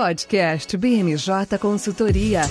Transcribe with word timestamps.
Podcast 0.00 0.76
BMJ 0.76 1.58
Consultoria. 1.58 2.42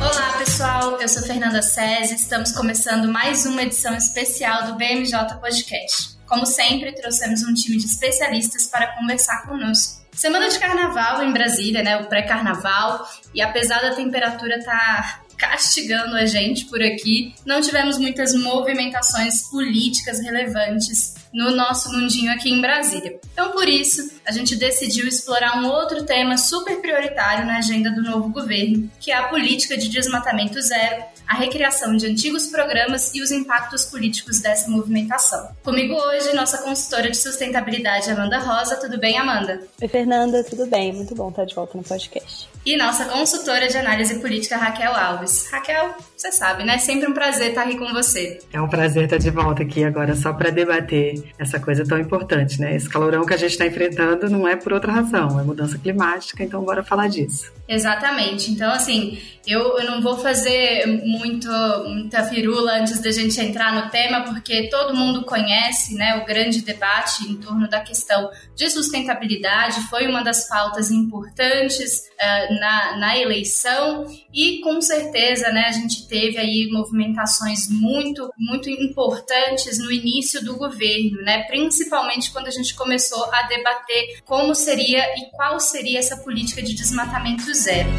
Olá, 0.00 0.38
pessoal. 0.38 1.00
Eu 1.00 1.08
sou 1.08 1.22
Fernanda 1.22 1.62
César. 1.62 2.16
Estamos 2.16 2.50
começando 2.50 3.06
mais 3.06 3.46
uma 3.46 3.62
edição 3.62 3.96
especial 3.96 4.66
do 4.66 4.74
BMJ 4.74 5.36
Podcast. 5.40 6.18
Como 6.26 6.44
sempre, 6.44 6.96
trouxemos 6.96 7.44
um 7.44 7.54
time 7.54 7.76
de 7.76 7.86
especialistas 7.86 8.66
para 8.66 8.88
conversar 8.98 9.46
conosco. 9.46 10.04
Semana 10.12 10.48
de 10.48 10.58
carnaval 10.58 11.22
em 11.22 11.32
Brasília, 11.32 11.84
né? 11.84 11.96
O 11.98 12.08
pré-carnaval. 12.08 13.08
E 13.32 13.40
apesar 13.40 13.80
da 13.82 13.94
temperatura 13.94 14.56
estar 14.56 15.22
tá 15.28 15.36
castigando 15.38 16.16
a 16.16 16.26
gente 16.26 16.64
por 16.64 16.82
aqui, 16.82 17.32
não 17.46 17.60
tivemos 17.60 17.98
muitas 17.98 18.34
movimentações 18.34 19.48
políticas 19.48 20.18
relevantes 20.18 21.14
no 21.34 21.50
nosso 21.50 21.92
mundinho 21.92 22.32
aqui 22.32 22.48
em 22.48 22.60
Brasília. 22.60 23.18
Então, 23.32 23.50
por 23.50 23.68
isso, 23.68 24.00
a 24.24 24.30
gente 24.30 24.54
decidiu 24.54 25.08
explorar 25.08 25.60
um 25.60 25.66
outro 25.66 26.04
tema 26.04 26.38
super 26.38 26.80
prioritário 26.80 27.44
na 27.44 27.58
agenda 27.58 27.90
do 27.90 28.02
novo 28.02 28.28
governo, 28.28 28.88
que 29.00 29.10
é 29.10 29.16
a 29.16 29.24
política 29.24 29.76
de 29.76 29.88
desmatamento 29.88 30.60
zero, 30.62 31.02
a 31.26 31.34
recriação 31.36 31.96
de 31.96 32.06
antigos 32.06 32.46
programas 32.46 33.14
e 33.14 33.22
os 33.22 33.30
impactos 33.30 33.84
políticos 33.84 34.40
dessa 34.40 34.70
movimentação. 34.70 35.48
Comigo 35.62 35.94
hoje, 35.94 36.34
nossa 36.34 36.58
consultora 36.58 37.10
de 37.10 37.16
sustentabilidade, 37.16 38.10
Amanda 38.10 38.38
Rosa. 38.38 38.76
Tudo 38.76 38.98
bem, 38.98 39.18
Amanda? 39.18 39.60
Oi, 39.80 39.88
Fernanda, 39.88 40.44
tudo 40.44 40.66
bem? 40.66 40.92
Muito 40.92 41.14
bom 41.14 41.30
estar 41.30 41.44
de 41.44 41.54
volta 41.54 41.76
no 41.76 41.84
podcast. 41.84 42.48
E 42.64 42.78
nossa 42.78 43.04
consultora 43.04 43.68
de 43.68 43.76
análise 43.76 44.18
política, 44.20 44.56
Raquel 44.56 44.94
Alves. 44.96 45.50
Raquel, 45.50 45.94
você 46.16 46.32
sabe, 46.32 46.64
né? 46.64 46.78
Sempre 46.78 47.06
um 47.06 47.12
prazer 47.12 47.50
estar 47.50 47.64
aqui 47.64 47.76
com 47.76 47.92
você. 47.92 48.38
É 48.52 48.60
um 48.60 48.68
prazer 48.68 49.04
estar 49.04 49.18
de 49.18 49.30
volta 49.30 49.62
aqui 49.62 49.84
agora 49.84 50.14
só 50.16 50.32
para 50.32 50.48
debater 50.48 51.22
essa 51.38 51.60
coisa 51.60 51.84
tão 51.84 51.98
importante, 51.98 52.58
né? 52.58 52.74
Esse 52.74 52.88
calorão 52.88 53.26
que 53.26 53.34
a 53.34 53.36
gente 53.36 53.50
está 53.50 53.66
enfrentando 53.66 54.30
não 54.30 54.48
é 54.48 54.56
por 54.56 54.72
outra 54.72 54.90
razão, 54.90 55.38
é 55.38 55.42
mudança 55.42 55.76
climática, 55.76 56.42
então 56.42 56.64
bora 56.64 56.82
falar 56.82 57.08
disso. 57.08 57.52
Exatamente. 57.68 58.50
Então, 58.50 58.72
assim, 58.72 59.18
eu, 59.46 59.78
eu 59.78 59.84
não 59.84 60.00
vou 60.00 60.16
fazer 60.18 60.86
muito, 61.18 61.48
muita 61.86 62.24
firula 62.24 62.80
antes 62.80 63.00
da 63.00 63.10
gente 63.10 63.40
entrar 63.40 63.72
no 63.74 63.90
tema, 63.90 64.22
porque 64.22 64.68
todo 64.68 64.96
mundo 64.96 65.24
conhece 65.24 65.94
né, 65.94 66.16
o 66.16 66.24
grande 66.24 66.62
debate 66.62 67.28
em 67.28 67.36
torno 67.36 67.68
da 67.68 67.80
questão 67.80 68.30
de 68.54 68.70
sustentabilidade, 68.70 69.80
foi 69.88 70.06
uma 70.06 70.22
das 70.22 70.48
pautas 70.48 70.90
importantes 70.90 72.04
uh, 72.20 72.54
na, 72.60 72.96
na 72.96 73.18
eleição, 73.18 74.06
e 74.32 74.60
com 74.60 74.80
certeza 74.80 75.50
né, 75.50 75.66
a 75.68 75.72
gente 75.72 76.06
teve 76.08 76.38
aí 76.38 76.68
movimentações 76.70 77.68
muito, 77.68 78.28
muito 78.38 78.68
importantes 78.68 79.78
no 79.78 79.90
início 79.90 80.44
do 80.44 80.56
governo, 80.56 81.22
né, 81.22 81.44
principalmente 81.44 82.32
quando 82.32 82.48
a 82.48 82.52
gente 82.52 82.74
começou 82.74 83.24
a 83.32 83.42
debater 83.42 84.22
como 84.24 84.54
seria 84.54 85.02
e 85.16 85.30
qual 85.32 85.58
seria 85.60 85.98
essa 85.98 86.16
política 86.16 86.62
de 86.62 86.74
desmatamento 86.74 87.52
zero. 87.54 87.90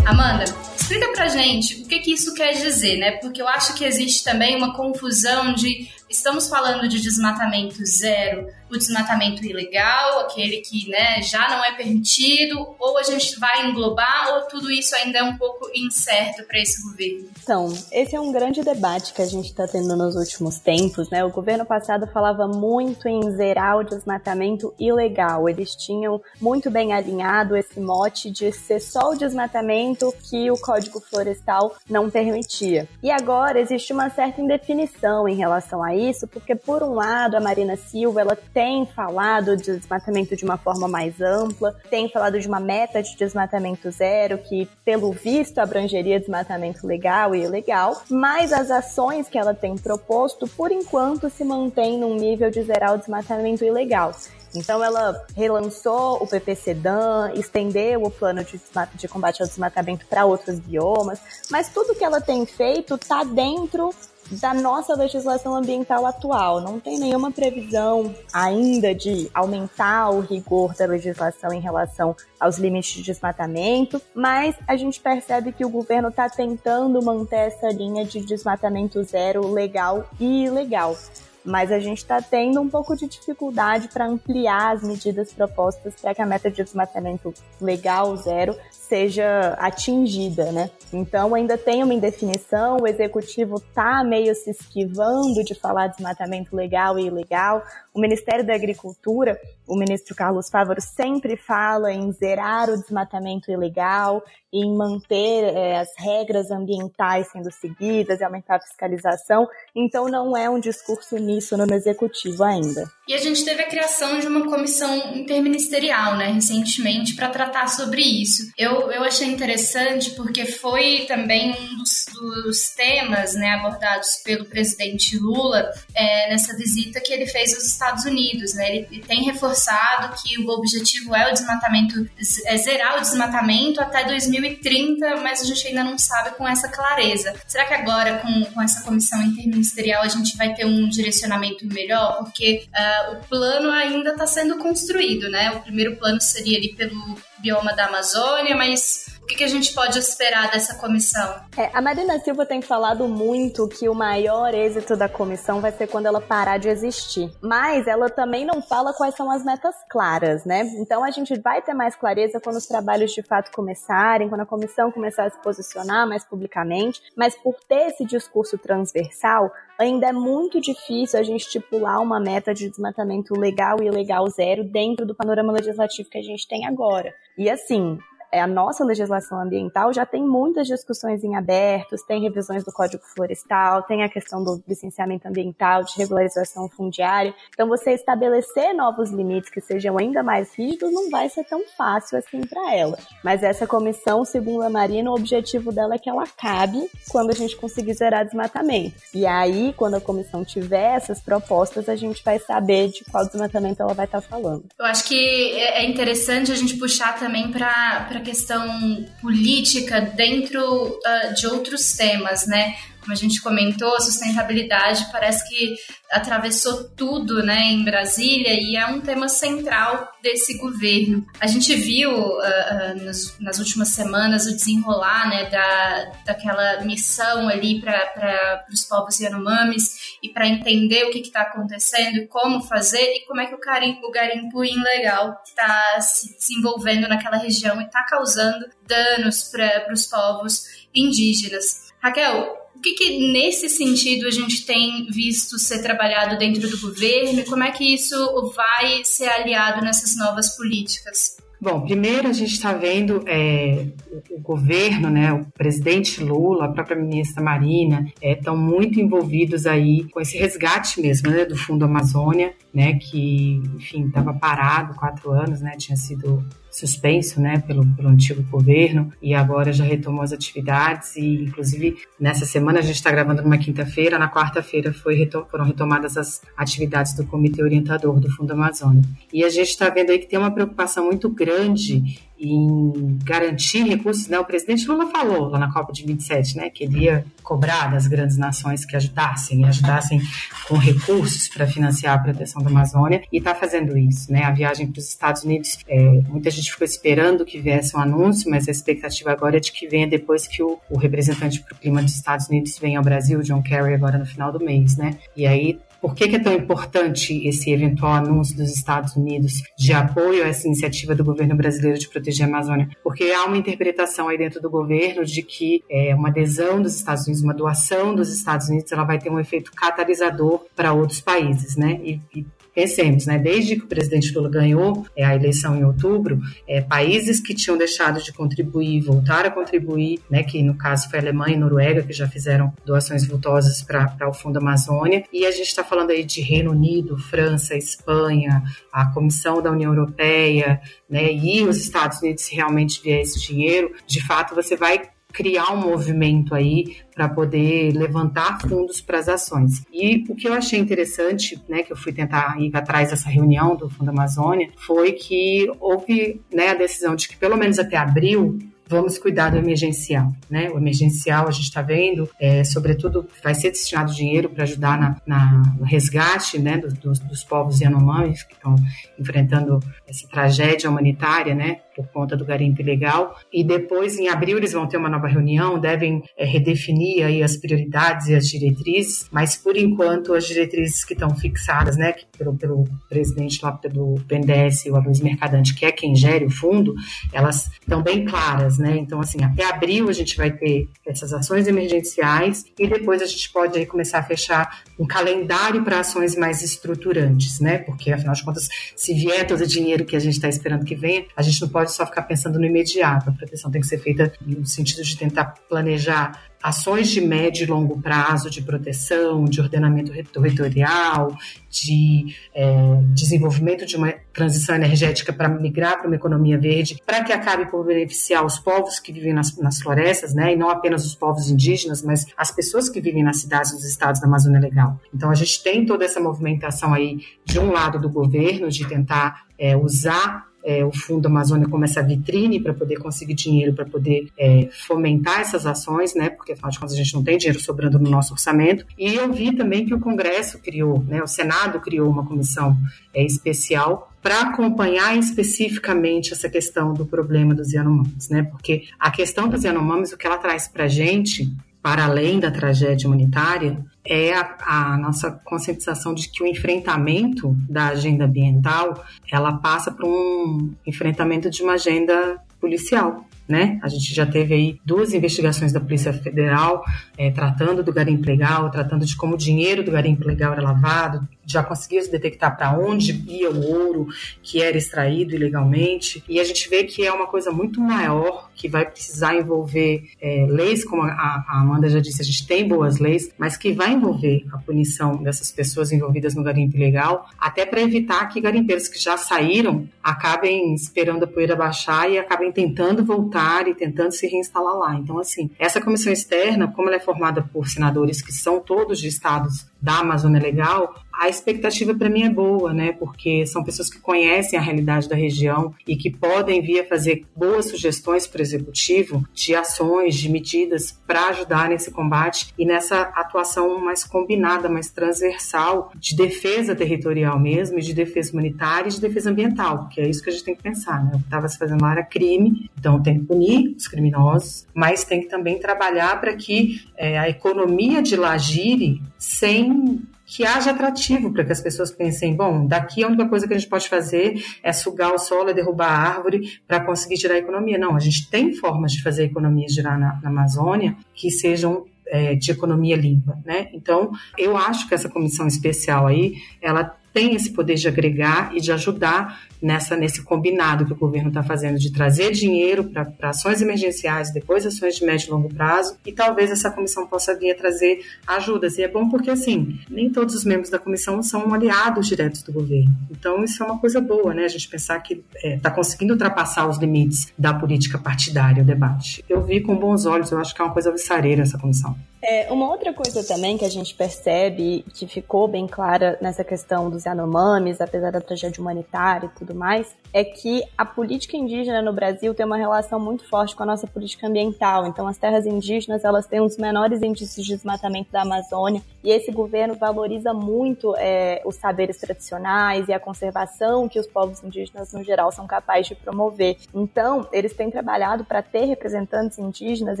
Amanda, 0.06 0.44
explica 0.78 1.12
pra 1.12 1.28
gente 1.28 1.82
o 1.82 1.86
que, 1.86 2.00
que 2.00 2.12
isso 2.12 2.34
quer 2.34 2.52
dizer, 2.52 2.98
né? 2.98 3.12
Porque 3.12 3.40
eu 3.40 3.48
acho 3.48 3.74
que 3.74 3.84
existe 3.84 4.22
também 4.22 4.54
uma 4.56 4.74
confusão 4.74 5.54
de 5.54 5.88
estamos 6.08 6.48
falando 6.48 6.88
de 6.88 7.00
desmatamento 7.00 7.84
zero, 7.84 8.48
o 8.70 8.78
desmatamento 8.78 9.44
ilegal, 9.44 10.20
aquele 10.20 10.58
que 10.58 10.88
né, 10.88 11.22
já 11.22 11.48
não 11.48 11.64
é 11.64 11.72
permitido, 11.72 12.74
ou 12.78 12.98
a 12.98 13.02
gente 13.02 13.38
vai 13.38 13.66
englobar, 13.68 14.34
ou 14.34 14.42
tudo 14.48 14.70
isso 14.70 14.94
ainda 14.96 15.18
é 15.18 15.22
um 15.22 15.36
pouco 15.36 15.70
incerto 15.74 16.44
para 16.44 16.60
esse 16.60 16.82
governo? 16.82 17.28
Então, 17.42 17.72
esse 17.92 18.16
é 18.16 18.20
um 18.20 18.32
grande 18.32 18.62
debate 18.62 19.12
que 19.12 19.22
a 19.22 19.26
gente 19.26 19.46
está 19.46 19.66
tendo 19.66 19.96
nos 19.96 20.16
últimos 20.16 20.58
tempos, 20.58 21.08
né? 21.10 21.24
O 21.24 21.30
governo 21.30 21.64
passado 21.64 22.06
falava 22.08 22.46
muito 22.46 23.08
em 23.08 23.30
zerar 23.32 23.78
o 23.78 23.84
desmatamento 23.84 24.74
ilegal. 24.78 25.48
Eles 25.48 25.74
tinham 25.74 26.20
muito 26.40 26.70
bem 26.70 26.92
alinhado 26.92 27.56
esse 27.56 27.78
mote 27.80 28.30
de 28.30 28.50
ser 28.52 28.80
só 28.80 29.10
o 29.10 29.16
desmatamento 29.16 30.12
que 30.28 30.50
o 30.50 30.58
Código 30.58 31.00
Florestal 31.00 31.76
não 31.88 32.10
permitia. 32.10 32.88
E 33.02 33.10
agora 33.10 33.60
existe 33.60 33.92
uma 33.92 34.10
certa 34.10 34.40
indefinição 34.40 35.28
em 35.28 35.36
relação 35.36 35.82
a 35.82 35.94
isso, 35.94 36.03
porque 36.26 36.54
por 36.54 36.82
um 36.82 36.94
lado 36.94 37.36
a 37.36 37.40
Marina 37.40 37.76
Silva 37.76 38.20
ela 38.20 38.36
tem 38.36 38.86
falado 38.86 39.56
de 39.56 39.76
desmatamento 39.76 40.36
de 40.36 40.44
uma 40.44 40.56
forma 40.56 40.88
mais 40.88 41.20
ampla, 41.20 41.74
tem 41.88 42.08
falado 42.08 42.38
de 42.38 42.46
uma 42.46 42.60
meta 42.60 43.02
de 43.02 43.16
desmatamento 43.16 43.90
zero 43.90 44.38
que 44.38 44.68
pelo 44.84 45.12
visto 45.12 45.58
abrangeria 45.58 46.20
desmatamento 46.20 46.86
legal 46.86 47.34
e 47.34 47.42
ilegal, 47.42 48.02
mas 48.10 48.52
as 48.52 48.70
ações 48.70 49.28
que 49.28 49.38
ela 49.38 49.54
tem 49.54 49.76
proposto 49.76 50.46
por 50.48 50.70
enquanto 50.70 51.30
se 51.30 51.44
mantêm 51.44 51.98
num 51.98 52.16
nível 52.16 52.50
de 52.50 52.62
zerar 52.62 52.94
o 52.94 52.98
desmatamento 52.98 53.64
ilegal. 53.64 54.12
Então 54.54 54.82
ela 54.82 55.24
relançou 55.36 56.22
o 56.22 56.26
PPCDAN, 56.26 57.32
estendeu 57.34 58.04
o 58.04 58.10
plano 58.10 58.44
de, 58.44 58.60
de 58.94 59.08
combate 59.08 59.42
ao 59.42 59.48
desmatamento 59.48 60.06
para 60.06 60.24
outros 60.24 60.60
biomas, 60.60 61.18
mas 61.50 61.70
tudo 61.70 61.94
que 61.94 62.04
ela 62.04 62.20
tem 62.20 62.46
feito 62.46 62.94
está 62.94 63.24
dentro 63.24 63.90
da 64.30 64.54
nossa 64.54 64.94
legislação 64.94 65.54
ambiental 65.54 66.06
atual. 66.06 66.60
Não 66.60 66.80
tem 66.80 66.98
nenhuma 66.98 67.30
previsão 67.30 68.14
ainda 68.32 68.94
de 68.94 69.30
aumentar 69.34 70.10
o 70.10 70.20
rigor 70.20 70.74
da 70.74 70.86
legislação 70.86 71.52
em 71.52 71.60
relação 71.60 72.16
aos 72.38 72.58
limites 72.58 72.94
de 72.94 73.02
desmatamento, 73.02 74.00
mas 74.14 74.54
a 74.66 74.76
gente 74.76 75.00
percebe 75.00 75.52
que 75.52 75.64
o 75.64 75.68
governo 75.68 76.08
está 76.08 76.28
tentando 76.28 77.02
manter 77.02 77.48
essa 77.48 77.68
linha 77.68 78.04
de 78.04 78.20
desmatamento 78.20 79.02
zero 79.02 79.52
legal 79.52 80.08
e 80.18 80.44
ilegal 80.44 80.96
mas 81.44 81.70
a 81.70 81.78
gente 81.78 81.98
está 81.98 82.20
tendo 82.22 82.60
um 82.60 82.68
pouco 82.68 82.96
de 82.96 83.06
dificuldade 83.06 83.88
para 83.88 84.06
ampliar 84.06 84.74
as 84.74 84.82
medidas 84.82 85.32
propostas 85.32 85.94
para 86.00 86.14
que 86.14 86.22
a 86.22 86.26
meta 86.26 86.50
de 86.50 86.62
desmatamento 86.62 87.34
legal 87.60 88.16
zero 88.16 88.56
seja 88.70 89.54
atingida, 89.58 90.52
né? 90.52 90.70
Então 90.92 91.34
ainda 91.34 91.58
tem 91.58 91.82
uma 91.82 91.94
indefinição, 91.94 92.78
o 92.80 92.86
executivo 92.86 93.60
tá 93.74 94.04
meio 94.04 94.34
se 94.34 94.50
esquivando 94.50 95.42
de 95.44 95.54
falar 95.54 95.88
desmatamento 95.88 96.54
legal 96.54 96.98
e 96.98 97.06
ilegal. 97.06 97.62
O 97.94 98.00
Ministério 98.00 98.44
da 98.44 98.54
Agricultura, 98.54 99.40
o 99.68 99.76
ministro 99.76 100.16
Carlos 100.16 100.50
Fávaro 100.50 100.80
sempre 100.80 101.36
fala 101.36 101.92
em 101.92 102.10
zerar 102.10 102.68
o 102.68 102.76
desmatamento 102.76 103.52
ilegal, 103.52 104.20
em 104.52 104.76
manter 104.76 105.44
é, 105.44 105.78
as 105.78 105.88
regras 105.96 106.50
ambientais 106.50 107.30
sendo 107.30 107.50
seguidas 107.52 108.20
e 108.20 108.24
aumentar 108.24 108.56
a 108.56 108.60
fiscalização. 108.60 109.48
Então 109.74 110.08
não 110.08 110.36
é 110.36 110.50
um 110.50 110.58
discurso 110.58 111.14
uníssono 111.16 111.66
no 111.66 111.74
executivo 111.74 112.42
ainda. 112.42 112.84
E 113.06 113.14
a 113.14 113.18
gente 113.18 113.44
teve 113.44 113.62
a 113.62 113.68
criação 113.68 114.18
de 114.18 114.26
uma 114.26 114.48
comissão 114.48 115.14
interministerial, 115.14 116.16
né, 116.16 116.32
recentemente, 116.32 117.14
para 117.14 117.28
tratar 117.30 117.68
sobre 117.68 118.02
isso. 118.02 118.50
Eu, 118.58 118.90
eu 118.90 119.04
achei 119.04 119.28
interessante 119.28 120.10
porque 120.10 120.46
foi 120.46 121.04
também 121.06 121.52
um 121.52 121.78
dos, 121.78 122.06
dos 122.44 122.70
temas 122.70 123.34
né, 123.34 123.50
abordados 123.50 124.16
pelo 124.24 124.44
presidente 124.46 125.18
Lula 125.18 125.70
é, 125.94 126.30
nessa 126.30 126.56
visita 126.56 127.00
que 127.00 127.12
ele 127.12 127.26
fez 127.26 127.54
aos 127.54 127.64
Estados 127.64 127.83
Unidos. 128.04 128.54
Né? 128.54 128.76
Ele 128.76 129.04
tem 129.06 129.24
reforçado 129.24 130.14
que 130.22 130.38
o 130.40 130.48
objetivo 130.48 131.14
é 131.14 131.30
o 131.30 131.32
desmatamento, 131.32 132.08
é 132.46 132.56
zerar 132.56 132.98
o 132.98 133.00
desmatamento 133.00 133.80
até 133.80 134.04
2030, 134.04 135.16
mas 135.16 135.42
a 135.42 135.44
gente 135.44 135.66
ainda 135.66 135.84
não 135.84 135.98
sabe 135.98 136.30
com 136.36 136.46
essa 136.46 136.68
clareza. 136.68 137.34
Será 137.46 137.64
que 137.64 137.74
agora, 137.74 138.18
com, 138.18 138.44
com 138.52 138.62
essa 138.62 138.82
comissão 138.82 139.22
interministerial, 139.22 140.02
a 140.02 140.08
gente 140.08 140.36
vai 140.36 140.54
ter 140.54 140.64
um 140.64 140.88
direcionamento 140.88 141.66
melhor? 141.66 142.24
Porque 142.24 142.66
uh, 142.68 143.12
o 143.12 143.16
plano 143.28 143.70
ainda 143.70 144.10
está 144.10 144.26
sendo 144.26 144.56
construído, 144.58 145.30
né? 145.30 145.50
O 145.52 145.60
primeiro 145.60 145.96
plano 145.96 146.20
seria 146.20 146.58
ali 146.58 146.74
pelo 146.74 147.18
bioma 147.38 147.74
da 147.74 147.86
Amazônia, 147.86 148.56
mas 148.56 149.13
o 149.24 149.26
que, 149.26 149.36
que, 149.36 149.44
a 149.44 149.48
gente 149.48 149.72
pode 149.72 149.98
esperar 149.98 150.50
dessa 150.50 150.74
comissão? 150.74 151.40
É, 151.56 151.70
a 151.72 151.80
Marina 151.80 152.18
Silva 152.18 152.44
tem 152.44 152.60
falado 152.60 153.08
muito 153.08 153.66
que 153.66 153.88
o 153.88 153.94
maior 153.94 154.52
êxito 154.52 154.94
da 154.94 155.08
comissão 155.08 155.62
vai 155.62 155.72
ser 155.72 155.86
quando 155.86 156.04
ela 156.04 156.20
parar 156.20 156.58
de 156.58 156.68
existir. 156.68 157.32
Mas 157.40 157.86
ela 157.86 158.10
também 158.10 158.44
não 158.44 158.60
fala 158.60 158.92
quais 158.92 159.14
são 159.14 159.30
as 159.30 159.42
metas 159.42 159.74
claras, 159.88 160.44
né? 160.44 160.70
Então 160.76 161.02
a 161.02 161.10
gente 161.10 161.40
vai 161.40 161.62
ter 161.62 161.72
mais 161.72 161.96
clareza 161.96 162.38
quando 162.38 162.56
os 162.56 162.66
trabalhos 162.66 163.12
de 163.12 163.22
fato 163.22 163.50
começarem, 163.50 164.28
quando 164.28 164.42
a 164.42 164.46
comissão 164.46 164.92
começar 164.92 165.24
a 165.24 165.30
se 165.30 165.40
posicionar 165.40 166.06
mais 166.06 166.22
publicamente. 166.22 167.00
Mas 167.16 167.34
por 167.34 167.54
ter 167.66 167.86
esse 167.86 168.04
discurso 168.04 168.58
transversal, 168.58 169.50
ainda 169.78 170.06
é 170.06 170.12
muito 170.12 170.60
difícil 170.60 171.18
a 171.18 171.22
gente 171.22 171.46
estipular 171.46 171.98
uma 172.02 172.20
meta 172.20 172.52
de 172.52 172.68
desmatamento 172.68 173.32
legal 173.40 173.82
e 173.82 173.86
ilegal 173.86 174.28
zero 174.28 174.62
dentro 174.64 175.06
do 175.06 175.14
panorama 175.14 175.50
legislativo 175.50 176.10
que 176.10 176.18
a 176.18 176.22
gente 176.22 176.46
tem 176.46 176.66
agora. 176.66 177.14
E 177.38 177.48
assim, 177.48 177.98
a 178.40 178.46
nossa 178.46 178.84
legislação 178.84 179.40
ambiental 179.40 179.92
já 179.92 180.04
tem 180.04 180.22
muitas 180.22 180.66
discussões 180.66 181.22
em 181.24 181.36
abertos, 181.36 182.02
tem 182.02 182.22
revisões 182.22 182.64
do 182.64 182.72
Código 182.72 183.02
Florestal, 183.14 183.82
tem 183.82 184.02
a 184.02 184.08
questão 184.08 184.42
do 184.42 184.62
licenciamento 184.66 185.28
ambiental, 185.28 185.84
de 185.84 185.96
regularização 185.96 186.68
fundiária. 186.68 187.34
Então, 187.52 187.68
você 187.68 187.92
estabelecer 187.92 188.74
novos 188.74 189.10
limites 189.10 189.50
que 189.50 189.60
sejam 189.60 189.98
ainda 189.98 190.22
mais 190.22 190.54
rígidos 190.54 190.92
não 190.92 191.10
vai 191.10 191.28
ser 191.28 191.44
tão 191.44 191.62
fácil 191.76 192.18
assim 192.18 192.40
para 192.40 192.74
ela. 192.74 192.98
Mas 193.22 193.42
essa 193.42 193.66
comissão, 193.66 194.24
segundo 194.24 194.62
a 194.62 194.70
Marina, 194.70 195.10
o 195.10 195.14
objetivo 195.14 195.72
dela 195.72 195.94
é 195.94 195.98
que 195.98 196.10
ela 196.10 196.24
cabe 196.26 196.88
quando 197.08 197.30
a 197.30 197.34
gente 197.34 197.56
conseguir 197.56 197.94
zerar 197.94 198.24
desmatamento. 198.24 198.96
E 199.14 199.26
aí, 199.26 199.72
quando 199.76 199.94
a 199.94 200.00
comissão 200.00 200.44
tiver 200.44 200.94
essas 200.96 201.20
propostas, 201.20 201.88
a 201.88 201.96
gente 201.96 202.22
vai 202.24 202.38
saber 202.38 202.88
de 202.88 203.04
qual 203.04 203.26
desmatamento 203.26 203.82
ela 203.82 203.94
vai 203.94 204.06
estar 204.06 204.20
falando. 204.20 204.64
Eu 204.78 204.86
acho 204.86 205.04
que 205.04 205.14
é 205.14 205.84
interessante 205.84 206.50
a 206.52 206.54
gente 206.54 206.76
puxar 206.76 207.18
também 207.18 207.50
para 207.50 208.20
questão 208.24 209.04
política 209.20 210.00
dentro 210.00 210.88
uh, 210.88 211.34
de 211.34 211.46
outros 211.46 211.92
temas, 211.94 212.46
né? 212.46 212.74
Como 213.04 213.12
a 213.12 213.16
gente 213.16 213.42
comentou, 213.42 213.94
a 213.94 214.00
sustentabilidade 214.00 215.06
parece 215.12 215.46
que 215.48 215.76
atravessou 216.10 216.84
tudo 216.90 217.42
né, 217.42 217.64
em 217.64 217.84
Brasília 217.84 218.54
e 218.54 218.76
é 218.76 218.86
um 218.86 219.00
tema 219.00 219.28
central 219.28 220.10
desse 220.22 220.56
governo. 220.56 221.26
A 221.38 221.46
gente 221.46 221.74
viu 221.74 222.10
uh, 222.10 222.38
uh, 222.38 223.04
nas, 223.04 223.38
nas, 223.40 223.58
últimas 223.58 223.88
semanas 223.88 224.46
o 224.46 224.54
desenrolar 224.54 225.28
né, 225.28 225.50
da, 225.50 226.12
daquela 226.24 226.80
missão 226.82 227.48
ali 227.48 227.80
para 227.80 228.64
os 228.72 228.84
povos 228.84 229.20
Yanomamis 229.20 230.16
e 230.22 230.30
para 230.30 230.48
entender 230.48 231.04
o 231.04 231.10
que 231.10 231.18
está 231.18 231.42
acontecendo 231.42 232.16
e 232.16 232.26
como 232.26 232.62
fazer 232.62 233.16
e 233.16 233.26
como 233.26 233.40
é 233.40 233.46
que 233.46 233.54
o 233.54 233.60
garimpo, 233.60 234.06
o 234.06 234.10
garimpo 234.10 234.64
ilegal 234.64 235.42
está 235.44 236.00
se 236.00 236.34
desenvolvendo 236.36 237.06
naquela 237.06 237.36
região 237.36 237.80
e 237.80 237.84
está 237.84 238.02
causando 238.04 238.66
danos 238.86 239.50
para 239.50 239.92
os 239.92 240.06
povos 240.06 240.86
indígenas. 240.94 241.92
Raquel, 242.00 242.63
que, 242.84 242.92
que, 242.92 243.32
nesse 243.32 243.70
sentido 243.70 244.26
a 244.26 244.30
gente 244.30 244.66
tem 244.66 245.06
visto 245.10 245.58
ser 245.58 245.82
trabalhado 245.82 246.38
dentro 246.38 246.68
do 246.68 246.78
governo 246.78 247.40
e 247.40 247.44
como 247.44 247.64
é 247.64 247.70
que 247.70 247.94
isso 247.94 248.52
vai 248.54 249.02
ser 249.04 249.28
aliado 249.28 249.82
nessas 249.82 250.14
novas 250.16 250.54
políticas? 250.54 251.38
Bom, 251.58 251.80
primeiro 251.80 252.28
a 252.28 252.32
gente 252.32 252.52
está 252.52 252.74
vendo 252.74 253.24
é, 253.26 253.86
o, 254.30 254.40
governo, 254.40 255.10
né, 255.10 255.32
o 255.32 255.44
presidente 255.52 256.22
Lula, 256.22 256.66
a 256.66 256.72
própria 256.72 256.96
ministra 256.96 257.42
Marina, 257.42 258.06
estão 258.20 258.54
é, 258.54 258.58
muito 258.58 259.00
envolvidos 259.00 259.66
aí 259.66 260.04
com 260.10 260.20
esse 260.20 260.36
resgate 260.36 261.00
mesmo, 261.00 261.30
né, 261.30 261.44
do 261.44 261.56
Fundo 261.56 261.84
Amazônia, 261.84 262.52
né, 262.72 262.94
que, 262.94 263.60
enfim, 263.76 264.06
estava 264.06 264.34
parado 264.34 264.94
quatro 264.94 265.30
anos, 265.30 265.60
né, 265.60 265.72
tinha 265.76 265.96
sido 265.96 266.44
suspenso, 266.70 267.40
né, 267.40 267.60
pelo, 267.60 267.86
pelo 267.94 268.08
antigo 268.08 268.42
governo 268.50 269.12
e 269.22 269.32
agora 269.32 269.72
já 269.72 269.84
retomou 269.84 270.22
as 270.22 270.32
atividades 270.32 271.14
e, 271.14 271.44
inclusive, 271.44 271.96
nessa 272.18 272.44
semana 272.44 272.80
a 272.80 272.82
gente 272.82 272.96
está 272.96 273.12
gravando 273.12 273.42
numa 273.42 273.58
quinta-feira, 273.58 274.18
na 274.18 274.28
quarta-feira 274.28 274.92
retom 275.06 275.44
foram 275.44 275.64
retomadas 275.64 276.16
as 276.16 276.42
atividades 276.56 277.14
do 277.14 277.24
Comitê 277.26 277.62
Orientador 277.62 278.18
do 278.18 278.28
Fundo 278.30 278.52
Amazônia. 278.52 279.02
E 279.32 279.44
a 279.44 279.48
gente 279.48 279.68
está 279.68 279.88
vendo 279.88 280.10
aí 280.10 280.18
que 280.18 280.26
tem 280.26 280.38
uma 280.38 280.50
preocupação 280.50 281.04
muito 281.06 281.28
grande 281.28 282.18
em 282.38 283.18
garantir 283.24 283.84
recursos, 283.84 284.28
né? 284.28 284.38
O 284.38 284.44
presidente 284.44 284.86
Lula 284.88 285.06
falou 285.10 285.48
lá 285.48 285.58
na 285.58 285.72
Copa 285.72 285.92
de 285.92 286.04
27, 286.04 286.56
né, 286.56 286.70
que 286.70 286.84
ele 286.84 287.04
ia 287.04 287.24
cobrar 287.42 287.88
das 287.88 288.06
grandes 288.06 288.36
nações 288.36 288.84
que 288.84 288.96
ajudassem, 288.96 289.64
ajudassem 289.64 290.20
com 290.66 290.76
recursos 290.76 291.48
para 291.48 291.66
financiar 291.66 292.14
a 292.14 292.18
proteção 292.18 292.62
da 292.62 292.70
Amazônia 292.70 293.22
e 293.30 293.38
está 293.38 293.54
fazendo 293.54 293.96
isso, 293.96 294.32
né? 294.32 294.44
A 294.44 294.50
viagem 294.50 294.86
para 294.86 294.98
os 294.98 295.08
Estados 295.08 295.44
Unidos, 295.44 295.78
é, 295.86 295.98
muita 296.28 296.50
gente 296.50 296.70
ficou 296.70 296.84
esperando 296.84 297.44
que 297.44 297.60
viesse 297.60 297.96
um 297.96 298.00
anúncio, 298.00 298.50
mas 298.50 298.66
a 298.68 298.70
expectativa 298.70 299.30
agora 299.30 299.58
é 299.58 299.60
de 299.60 299.70
que 299.70 299.86
venha 299.86 300.06
depois 300.06 300.46
que 300.46 300.62
o, 300.62 300.78
o 300.90 300.98
representante 300.98 301.60
para 301.60 301.74
o 301.74 301.78
clima 301.78 302.02
dos 302.02 302.14
Estados 302.14 302.48
Unidos 302.48 302.78
venha 302.78 302.98
ao 302.98 303.04
Brasil, 303.04 303.40
John 303.42 303.62
Kerry, 303.62 303.94
agora 303.94 304.18
no 304.18 304.26
final 304.26 304.50
do 304.50 304.58
mês, 304.58 304.96
né? 304.96 305.16
E 305.36 305.46
aí 305.46 305.78
por 306.04 306.14
que, 306.14 306.28
que, 306.28 306.36
é 306.36 306.38
tão 306.38 306.52
importante 306.52 307.48
esse 307.48 307.72
eventual 307.72 308.12
anúncio 308.12 308.54
dos 308.54 308.70
Estados 308.70 309.16
Unidos 309.16 309.62
de 309.78 309.94
apoio 309.94 310.44
a 310.44 310.48
essa 310.48 310.66
iniciativa 310.66 311.14
do 311.14 311.24
governo 311.24 311.56
brasileiro 311.56 311.98
de 311.98 312.06
proteger 312.10 312.44
a 312.44 312.48
Amazônia? 312.50 312.90
Porque 313.02 313.32
há 313.32 313.46
uma 313.46 313.56
interpretação 313.56 314.28
aí 314.28 314.36
dentro 314.36 314.60
do 314.60 314.68
governo 314.68 315.24
de 315.24 315.42
que 315.42 315.82
é, 315.90 316.14
uma 316.14 316.28
adesão 316.28 316.82
dos 316.82 316.94
Estados 316.94 317.24
Unidos, 317.24 317.42
uma 317.42 317.54
doação 317.54 318.14
dos 318.14 318.30
Estados 318.30 318.68
Unidos, 318.68 318.92
ela 318.92 319.04
vai 319.04 319.18
ter 319.18 319.30
um 319.30 319.40
efeito 319.40 319.72
catalisador 319.72 320.66
para 320.76 320.92
outros 320.92 321.22
países, 321.22 321.74
né? 321.74 321.98
E, 322.04 322.20
e 322.34 322.44
Pensemos, 322.74 323.26
né, 323.26 323.38
desde 323.38 323.76
que 323.76 323.84
o 323.84 323.86
presidente 323.86 324.34
Lula 324.34 324.50
ganhou 324.50 325.06
é, 325.16 325.24
a 325.24 325.34
eleição 325.34 325.76
em 325.76 325.84
outubro, 325.84 326.40
é, 326.66 326.80
países 326.80 327.40
que 327.40 327.54
tinham 327.54 327.78
deixado 327.78 328.20
de 328.20 328.32
contribuir 328.32 329.00
voltaram 329.00 329.48
a 329.48 329.52
contribuir, 329.52 330.20
né, 330.28 330.42
que 330.42 330.62
no 330.62 330.74
caso 330.74 331.08
foi 331.08 331.20
Alemanha 331.20 331.54
e 331.54 331.58
Noruega, 331.58 332.02
que 332.02 332.12
já 332.12 332.28
fizeram 332.28 332.72
doações 332.84 333.26
vultosas 333.26 333.80
para 333.82 334.28
o 334.28 334.32
Fundo 334.32 334.58
Amazônia. 334.58 335.24
E 335.32 335.46
a 335.46 335.50
gente 335.50 335.68
está 335.68 335.84
falando 335.84 336.10
aí 336.10 336.24
de 336.24 336.40
Reino 336.40 336.72
Unido, 336.72 337.16
França, 337.16 337.76
Espanha, 337.76 338.62
a 338.92 339.06
Comissão 339.06 339.62
da 339.62 339.70
União 339.70 339.92
Europeia, 339.92 340.80
né, 341.08 341.32
e 341.32 341.62
os 341.62 341.78
Estados 341.78 342.20
Unidos, 342.20 342.48
realmente 342.48 343.00
vier 343.02 343.20
esse 343.20 343.40
dinheiro, 343.40 343.92
de 344.06 344.20
fato 344.26 344.54
você 344.54 344.76
vai 344.76 345.13
criar 345.34 345.72
um 345.72 345.80
movimento 345.80 346.54
aí 346.54 346.96
para 347.12 347.28
poder 347.28 347.92
levantar 347.92 348.60
fundos 348.60 349.00
para 349.00 349.18
as 349.18 349.28
ações. 349.28 349.82
E 349.92 350.24
o 350.28 350.36
que 350.36 350.46
eu 350.48 350.54
achei 350.54 350.78
interessante, 350.78 351.60
né, 351.68 351.82
que 351.82 351.92
eu 351.92 351.96
fui 351.96 352.12
tentar 352.12 352.56
ir 352.60 352.74
atrás 352.74 353.10
dessa 353.10 353.28
reunião 353.28 353.74
do 353.76 353.90
Fundo 353.90 354.10
Amazônia, 354.10 354.70
foi 354.86 355.12
que 355.12 355.68
houve 355.80 356.40
né, 356.52 356.68
a 356.68 356.74
decisão 356.74 357.16
de 357.16 357.26
que 357.26 357.36
pelo 357.36 357.56
menos 357.56 357.80
até 357.80 357.96
abril 357.96 358.58
vamos 358.86 359.18
cuidar 359.18 359.50
do 359.50 359.56
emergencial, 359.56 360.30
né? 360.48 360.70
O 360.70 360.76
emergencial 360.76 361.48
a 361.48 361.50
gente 361.50 361.64
está 361.64 361.80
vendo, 361.80 362.28
é, 362.38 362.62
sobretudo 362.64 363.26
vai 363.42 363.54
ser 363.54 363.70
destinado 363.70 364.12
dinheiro 364.12 364.50
para 364.50 364.64
ajudar 364.64 364.98
na, 364.98 365.16
na, 365.26 365.74
no 365.78 365.84
resgate, 365.84 366.58
né, 366.58 366.76
dos, 366.76 366.92
dos, 366.94 367.18
dos 367.18 367.44
povos 367.44 367.80
Yanomamis 367.80 368.42
que 368.42 368.52
estão 368.52 368.76
enfrentando 369.18 369.80
essa 370.06 370.28
tragédia 370.28 370.88
humanitária, 370.90 371.54
né? 371.54 371.78
Por 371.94 372.06
conta 372.08 372.36
do 372.36 372.44
garimpo 372.44 372.80
ilegal. 372.80 373.36
E 373.52 373.64
depois, 373.64 374.18
em 374.18 374.28
abril, 374.28 374.58
eles 374.58 374.72
vão 374.72 374.86
ter 374.86 374.96
uma 374.96 375.08
nova 375.08 375.26
reunião, 375.26 375.78
devem 375.78 376.22
é, 376.36 376.44
redefinir 376.44 377.24
aí 377.24 377.42
as 377.42 377.56
prioridades 377.56 378.28
e 378.28 378.34
as 378.34 378.46
diretrizes, 378.46 379.28
mas 379.30 379.56
por 379.56 379.76
enquanto 379.76 380.34
as 380.34 380.46
diretrizes 380.46 381.04
que 381.04 381.14
estão 381.14 381.30
fixadas, 381.36 381.96
né, 381.96 382.14
pelo, 382.36 382.56
pelo 382.56 382.84
presidente 383.08 383.60
lá 383.62 383.70
do 383.70 384.14
BNDES, 384.26 384.86
o 384.86 384.98
Luiz 384.98 385.20
Mercadante, 385.20 385.74
que 385.74 385.84
é 385.84 385.92
quem 385.92 386.14
gere 386.14 386.44
o 386.44 386.50
fundo, 386.50 386.94
elas 387.32 387.70
estão 387.80 388.02
bem 388.02 388.24
claras, 388.24 388.78
né? 388.78 388.96
Então, 388.96 389.20
assim, 389.20 389.42
até 389.42 389.64
abril 389.64 390.08
a 390.08 390.12
gente 390.12 390.36
vai 390.36 390.50
ter 390.50 390.88
essas 391.06 391.32
ações 391.32 391.66
emergenciais 391.66 392.64
e 392.78 392.86
depois 392.86 393.22
a 393.22 393.26
gente 393.26 393.50
pode 393.52 393.78
aí 393.78 393.86
começar 393.86 394.18
a 394.18 394.22
fechar 394.22 394.82
um 394.98 395.06
calendário 395.06 395.82
para 395.84 396.00
ações 396.00 396.36
mais 396.36 396.62
estruturantes, 396.62 397.60
né? 397.60 397.78
Porque, 397.78 398.12
afinal 398.12 398.34
de 398.34 398.44
contas, 398.44 398.68
se 398.96 399.14
vier 399.14 399.46
todo 399.46 399.60
o 399.60 399.66
dinheiro 399.66 400.04
que 400.04 400.16
a 400.16 400.20
gente 400.20 400.34
está 400.34 400.48
esperando 400.48 400.84
que 400.84 400.94
venha, 400.94 401.24
a 401.36 401.42
gente 401.42 401.60
não 401.60 401.68
pode 401.68 401.83
pode 401.84 401.92
só 401.92 402.06
ficar 402.06 402.22
pensando 402.22 402.58
no 402.58 402.64
imediato. 402.64 403.28
A 403.28 403.32
proteção 403.32 403.70
tem 403.70 403.80
que 403.80 403.86
ser 403.86 403.98
feita 403.98 404.32
no 404.40 404.66
sentido 404.66 405.02
de 405.02 405.16
tentar 405.16 405.54
planejar 405.68 406.42
ações 406.62 407.10
de 407.10 407.20
médio 407.20 407.64
e 407.64 407.66
longo 407.66 408.00
prazo 408.00 408.48
de 408.48 408.62
proteção, 408.62 409.44
de 409.44 409.60
ordenamento 409.60 410.10
territorial, 410.10 411.36
de 411.68 412.34
é, 412.54 413.02
desenvolvimento 413.12 413.84
de 413.84 413.96
uma 413.96 414.14
transição 414.32 414.74
energética 414.74 415.30
para 415.30 415.46
migrar 415.46 415.98
para 415.98 416.06
uma 416.06 416.16
economia 416.16 416.56
verde, 416.58 416.96
para 417.04 417.22
que 417.22 417.34
acabe 417.34 417.70
por 417.70 417.84
beneficiar 417.84 418.46
os 418.46 418.58
povos 418.58 418.98
que 418.98 419.12
vivem 419.12 419.34
nas, 419.34 419.54
nas, 419.58 419.78
florestas, 419.78 420.32
né, 420.32 420.54
e 420.54 420.56
não 420.56 420.70
apenas 420.70 421.04
os 421.04 421.14
povos 421.14 421.50
indígenas, 421.50 422.02
mas 422.02 422.24
as 422.34 422.50
pessoas 422.50 422.88
que 422.88 422.98
vivem 422.98 423.22
nas 423.22 423.42
cidades 423.42 423.74
nos 423.74 423.84
estados 423.84 424.18
da 424.18 424.26
Amazônia 424.26 424.58
Legal. 424.58 424.98
Então 425.12 425.30
a 425.30 425.34
gente 425.34 425.62
tem 425.62 425.84
toda 425.84 426.02
essa 426.06 426.18
movimentação 426.18 426.94
aí 426.94 427.20
de 427.44 427.58
um 427.58 427.70
lado 427.70 428.00
do 428.00 428.08
governo 428.08 428.70
de 428.70 428.88
tentar 428.88 429.44
é, 429.58 429.76
usar 429.76 430.46
é, 430.64 430.84
o 430.84 430.90
Fundo 430.90 431.26
Amazônia 431.26 431.68
como 431.68 431.84
essa 431.84 432.02
vitrine 432.02 432.58
para 432.58 432.72
poder 432.72 432.96
conseguir 432.96 433.34
dinheiro, 433.34 433.74
para 433.74 433.84
poder 433.84 434.28
é, 434.38 434.68
fomentar 434.86 435.40
essas 435.40 435.66
ações, 435.66 436.14
né? 436.14 436.30
Porque 436.30 436.52
afinal 436.52 436.70
de 436.70 436.78
contas 436.78 436.94
a 436.94 436.96
gente 436.96 437.14
não 437.14 437.22
tem 437.22 437.36
dinheiro 437.36 437.60
sobrando 437.60 437.98
no 437.98 438.08
nosso 438.08 438.32
orçamento. 438.32 438.86
E 438.98 439.14
eu 439.14 439.30
vi 439.32 439.54
também 439.54 439.84
que 439.84 439.94
o 439.94 440.00
Congresso 440.00 440.58
criou, 440.58 441.04
né? 441.04 441.22
O 441.22 441.26
Senado 441.26 441.78
criou 441.80 442.08
uma 442.08 442.24
comissão 442.24 442.76
é, 443.12 443.22
especial 443.22 444.10
para 444.22 444.40
acompanhar 444.40 445.18
especificamente 445.18 446.32
essa 446.32 446.48
questão 446.48 446.94
do 446.94 447.04
problema 447.04 447.54
dos 447.54 447.74
Yanomamis, 447.74 448.30
né? 448.30 448.42
Porque 448.44 448.84
a 448.98 449.10
questão 449.10 449.46
dos 449.46 449.64
Yanomamis, 449.64 450.12
o 450.12 450.16
que 450.16 450.26
ela 450.26 450.38
traz 450.38 450.66
para 450.66 450.84
a 450.84 450.88
gente 450.88 451.52
para 451.84 452.06
além 452.06 452.40
da 452.40 452.50
tragédia 452.50 453.06
humanitária, 453.06 453.84
é 454.02 454.32
a, 454.32 454.56
a, 454.66 454.96
nossa 454.96 455.30
conscientização 455.30 456.14
de 456.14 456.30
que 456.30 456.42
o 456.42 456.46
enfrentamento 456.46 457.54
da 457.68 457.88
agenda 457.88 458.24
ambiental 458.24 459.04
ela 459.30 459.58
passa 459.58 459.92
por 459.92 460.06
um 460.06 460.72
enfrentamento 460.86 461.50
de 461.50 461.62
uma 461.62 461.74
agenda 461.74 462.38
policial. 462.58 463.26
Né? 463.46 463.78
A 463.82 463.88
gente 463.88 464.14
já 464.14 464.24
teve 464.24 464.54
aí 464.54 464.80
duas 464.82 465.12
investigações 465.12 465.74
da 465.74 465.80
Polícia 465.80 466.10
Federal 466.14 466.82
é, 467.18 467.30
tratando 467.30 467.82
do 467.82 467.92
garimpo 467.92 468.26
legal, 468.26 468.70
tratando 468.70 469.04
de 469.04 469.14
como 469.14 469.34
o 469.34 469.38
dinheiro 469.38 469.84
do 469.84 469.90
garimpo 469.90 470.26
legal 470.26 470.54
era 470.54 470.62
lavado, 470.62 471.28
já 471.46 471.62
conseguiu 471.62 472.02
se 472.02 472.10
detectar 472.10 472.56
para 472.56 472.78
onde 472.78 473.12
ia 473.26 473.50
o 473.50 473.60
ouro 473.62 474.06
que 474.42 474.62
era 474.62 474.76
extraído 474.76 475.34
ilegalmente. 475.34 476.22
E 476.28 476.40
a 476.40 476.44
gente 476.44 476.68
vê 476.68 476.84
que 476.84 477.06
é 477.06 477.12
uma 477.12 477.26
coisa 477.26 477.50
muito 477.50 477.80
maior 477.80 478.50
que 478.54 478.68
vai 478.68 478.84
precisar 478.84 479.34
envolver 479.34 480.04
é, 480.20 480.46
leis, 480.48 480.84
como 480.84 481.02
a, 481.02 481.08
a, 481.10 481.60
Amanda 481.60 481.88
já 481.88 482.00
disse, 482.00 482.22
a 482.22 482.24
gente 482.24 482.46
tem 482.46 482.66
boas 482.66 482.98
leis, 482.98 483.30
mas 483.38 483.56
que 483.56 483.72
vai 483.72 483.92
envolver 483.92 484.44
a 484.52 484.58
punição 484.58 485.22
dessas 485.22 485.50
pessoas 485.50 485.92
envolvidas 485.92 486.34
no 486.34 486.42
garimpo 486.42 486.76
ilegal, 486.76 487.28
até 487.38 487.66
para 487.66 487.80
evitar 487.80 488.26
que 488.28 488.40
garimpeiros 488.40 488.88
que 488.88 488.98
já 488.98 489.16
saíram 489.16 489.88
acabem 490.02 490.74
esperando 490.74 491.24
a 491.24 491.26
poeira 491.26 491.56
baixar 491.56 492.10
e 492.10 492.18
acabem 492.18 492.52
tentando 492.52 493.04
voltar 493.04 493.66
e 493.68 493.74
tentando 493.74 494.12
se 494.12 494.26
reinstalar 494.26 494.76
lá. 494.76 494.94
Então, 494.94 495.18
assim, 495.18 495.50
essa 495.58 495.80
comissão 495.80 496.12
externa, 496.12 496.68
como 496.68 496.88
ela 496.88 496.96
é 496.96 497.00
formada 497.00 497.42
por 497.42 497.68
senadores 497.68 498.22
que 498.22 498.32
são 498.32 498.60
todos 498.60 499.00
de 499.00 499.08
estados 499.08 499.66
da 499.80 499.98
Amazônia 499.98 500.40
Legal, 500.40 500.94
a 501.18 501.28
expectativa 501.28 501.94
para 501.94 502.08
mim 502.08 502.22
é 502.22 502.30
boa, 502.30 502.72
né? 502.72 502.92
Porque 502.92 503.46
são 503.46 503.62
pessoas 503.62 503.88
que 503.88 504.00
conhecem 504.00 504.58
a 504.58 504.62
realidade 504.62 505.08
da 505.08 505.14
região 505.14 505.74
e 505.86 505.96
que 505.96 506.10
podem 506.10 506.60
vir 506.60 506.80
a 506.80 506.86
fazer 506.86 507.24
boas 507.36 507.66
sugestões 507.66 508.26
para 508.26 508.40
o 508.40 508.42
executivo 508.42 509.24
de 509.32 509.54
ações, 509.54 510.16
de 510.16 510.28
medidas 510.28 510.98
para 511.06 511.28
ajudar 511.28 511.68
nesse 511.68 511.90
combate 511.90 512.52
e 512.58 512.66
nessa 512.66 513.00
atuação 513.02 513.78
mais 513.80 514.04
combinada, 514.04 514.68
mais 514.68 514.90
transversal 514.90 515.92
de 515.96 516.16
defesa 516.16 516.74
territorial 516.74 517.38
mesmo, 517.38 517.80
de 517.80 517.94
defesa 517.94 518.32
humanitária 518.32 518.88
e 518.88 518.92
de 518.92 519.00
defesa 519.00 519.30
ambiental, 519.30 519.88
que 519.88 520.00
é 520.00 520.08
isso 520.08 520.22
que 520.22 520.30
a 520.30 520.32
gente 520.32 520.44
tem 520.44 520.56
que 520.56 520.62
pensar, 520.62 521.04
né? 521.04 521.12
O 521.14 521.18
que 521.18 521.24
estava 521.24 521.48
se 521.48 521.58
fazendo 521.58 521.82
lá 521.82 521.92
era 521.92 522.04
crime, 522.04 522.68
então 522.78 523.02
tem 523.02 523.20
que 523.20 523.26
punir 523.26 523.74
os 523.76 523.86
criminosos, 523.86 524.66
mas 524.74 525.04
tem 525.04 525.20
que 525.20 525.28
também 525.28 525.58
trabalhar 525.58 526.20
para 526.20 526.34
que 526.34 526.82
é, 526.96 527.18
a 527.18 527.28
economia 527.28 528.02
de 528.02 528.16
lá 528.16 528.36
gire 528.36 529.00
sem 529.18 530.02
que 530.26 530.44
haja 530.44 530.70
atrativo 530.70 531.32
para 531.32 531.44
que 531.44 531.52
as 531.52 531.60
pessoas 531.60 531.90
pensem, 531.90 532.34
bom, 532.34 532.66
daqui 532.66 533.04
a 533.04 533.08
única 533.08 533.28
coisa 533.28 533.46
que 533.46 533.54
a 533.54 533.58
gente 533.58 533.68
pode 533.68 533.88
fazer 533.88 534.42
é 534.62 534.72
sugar 534.72 535.12
o 535.12 535.18
solo, 535.18 535.50
é 535.50 535.54
derrubar 535.54 535.88
a 535.88 536.16
árvore 536.16 536.60
para 536.66 536.80
conseguir 536.80 537.16
tirar 537.16 537.34
a 537.34 537.38
economia. 537.38 537.78
Não, 537.78 537.94
a 537.94 538.00
gente 538.00 538.30
tem 538.30 538.54
formas 538.54 538.92
de 538.92 539.02
fazer 539.02 539.22
a 539.22 539.26
economia 539.26 539.68
girar 539.68 539.98
na, 539.98 540.20
na 540.22 540.30
Amazônia 540.30 540.96
que 541.14 541.30
sejam 541.30 541.84
é, 542.06 542.34
de 542.34 542.50
economia 542.50 542.96
limpa, 542.96 543.38
né? 543.44 543.68
Então, 543.72 544.12
eu 544.38 544.56
acho 544.56 544.88
que 544.88 544.94
essa 544.94 545.08
comissão 545.08 545.46
especial 545.46 546.06
aí, 546.06 546.34
ela 546.60 546.96
tem 547.12 547.34
esse 547.34 547.52
poder 547.52 547.76
de 547.76 547.86
agregar 547.86 548.50
e 548.54 548.60
de 548.60 548.72
ajudar 548.72 549.40
nessa 549.64 549.96
nesse 549.96 550.22
combinado 550.22 550.84
que 550.84 550.92
o 550.92 550.96
governo 550.96 551.28
está 551.28 551.42
fazendo 551.42 551.78
de 551.78 551.90
trazer 551.90 552.30
dinheiro 552.32 552.84
para 552.84 553.30
ações 553.30 553.62
emergenciais, 553.62 554.32
depois 554.32 554.66
ações 554.66 554.96
de 554.96 555.04
médio 555.04 555.28
e 555.28 555.30
longo 555.30 555.52
prazo, 555.52 555.96
e 556.04 556.12
talvez 556.12 556.50
essa 556.50 556.70
comissão 556.70 557.06
possa 557.06 557.34
vir 557.34 557.50
a 557.50 557.54
trazer 557.54 558.04
ajudas. 558.26 558.76
E 558.76 558.82
é 558.82 558.88
bom 558.88 559.08
porque, 559.08 559.30
assim, 559.30 559.78
nem 559.88 560.10
todos 560.10 560.34
os 560.34 560.44
membros 560.44 560.68
da 560.68 560.78
comissão 560.78 561.22
são 561.22 561.52
aliados 561.54 562.06
diretos 562.06 562.42
do 562.42 562.52
governo. 562.52 562.94
Então, 563.10 563.42
isso 563.42 563.62
é 563.62 563.66
uma 563.66 563.78
coisa 563.78 564.00
boa, 564.00 564.34
né? 564.34 564.44
A 564.44 564.48
gente 564.48 564.68
pensar 564.68 565.00
que 565.00 565.24
está 565.34 565.48
é, 565.48 565.56
tá 565.56 565.70
conseguindo 565.70 566.12
ultrapassar 566.12 566.68
os 566.68 566.78
limites 566.78 567.32
da 567.38 567.54
política 567.54 567.98
partidária, 567.98 568.62
o 568.62 568.66
debate. 568.66 569.24
Eu 569.28 569.42
vi 569.42 569.62
com 569.62 569.74
bons 569.74 570.04
olhos, 570.04 570.30
eu 570.30 570.38
acho 570.38 570.54
que 570.54 570.60
é 570.60 570.64
uma 570.64 570.72
coisa 570.72 570.90
alvissareira 570.90 571.42
essa 571.42 571.58
comissão. 571.58 571.96
É, 572.26 572.50
uma 572.50 572.70
outra 572.70 572.90
coisa 572.94 573.22
também 573.22 573.58
que 573.58 573.66
a 573.66 573.68
gente 573.68 573.94
percebe, 573.94 574.82
que 574.94 575.06
ficou 575.06 575.46
bem 575.46 575.66
clara 575.66 576.18
nessa 576.22 576.42
questão 576.42 576.88
dos 576.88 577.04
Yanomamis, 577.04 577.82
apesar 577.82 578.10
da 578.10 578.20
tragédia 578.20 578.62
humanitária 578.62 579.26
e 579.26 579.38
tudo 579.54 579.58
mais, 579.58 579.96
é 580.12 580.24
que 580.24 580.62
a 580.76 580.84
política 580.84 581.36
indígena 581.36 581.80
no 581.80 581.92
Brasil 581.92 582.34
tem 582.34 582.44
uma 582.44 582.56
relação 582.56 582.98
muito 582.98 583.26
forte 583.28 583.54
com 583.54 583.62
a 583.62 583.66
nossa 583.66 583.86
política 583.86 584.26
ambiental. 584.26 584.86
Então, 584.86 585.06
as 585.06 585.16
terras 585.16 585.46
indígenas, 585.46 586.04
elas 586.04 586.26
têm 586.26 586.40
os 586.40 586.56
menores 586.56 587.00
índices 587.02 587.44
de 587.44 587.54
desmatamento 587.54 588.10
da 588.10 588.22
Amazônia 588.22 588.82
e 589.04 589.10
esse 589.10 589.30
governo 589.30 589.74
valoriza 589.74 590.32
muito 590.32 590.96
é, 590.96 591.42
os 591.44 591.56
saberes 591.56 591.98
tradicionais 591.98 592.88
e 592.88 592.92
a 592.92 592.98
conservação 592.98 593.86
que 593.86 594.00
os 594.00 594.06
povos 594.06 594.42
indígenas, 594.42 594.94
no 594.94 595.04
geral, 595.04 595.30
são 595.30 595.46
capazes 595.46 595.88
de 595.88 595.94
promover. 595.94 596.56
Então, 596.74 597.28
eles 597.30 597.52
têm 597.52 597.70
trabalhado 597.70 598.24
para 598.24 598.42
ter 598.42 598.64
representantes 598.64 599.38
indígenas 599.38 600.00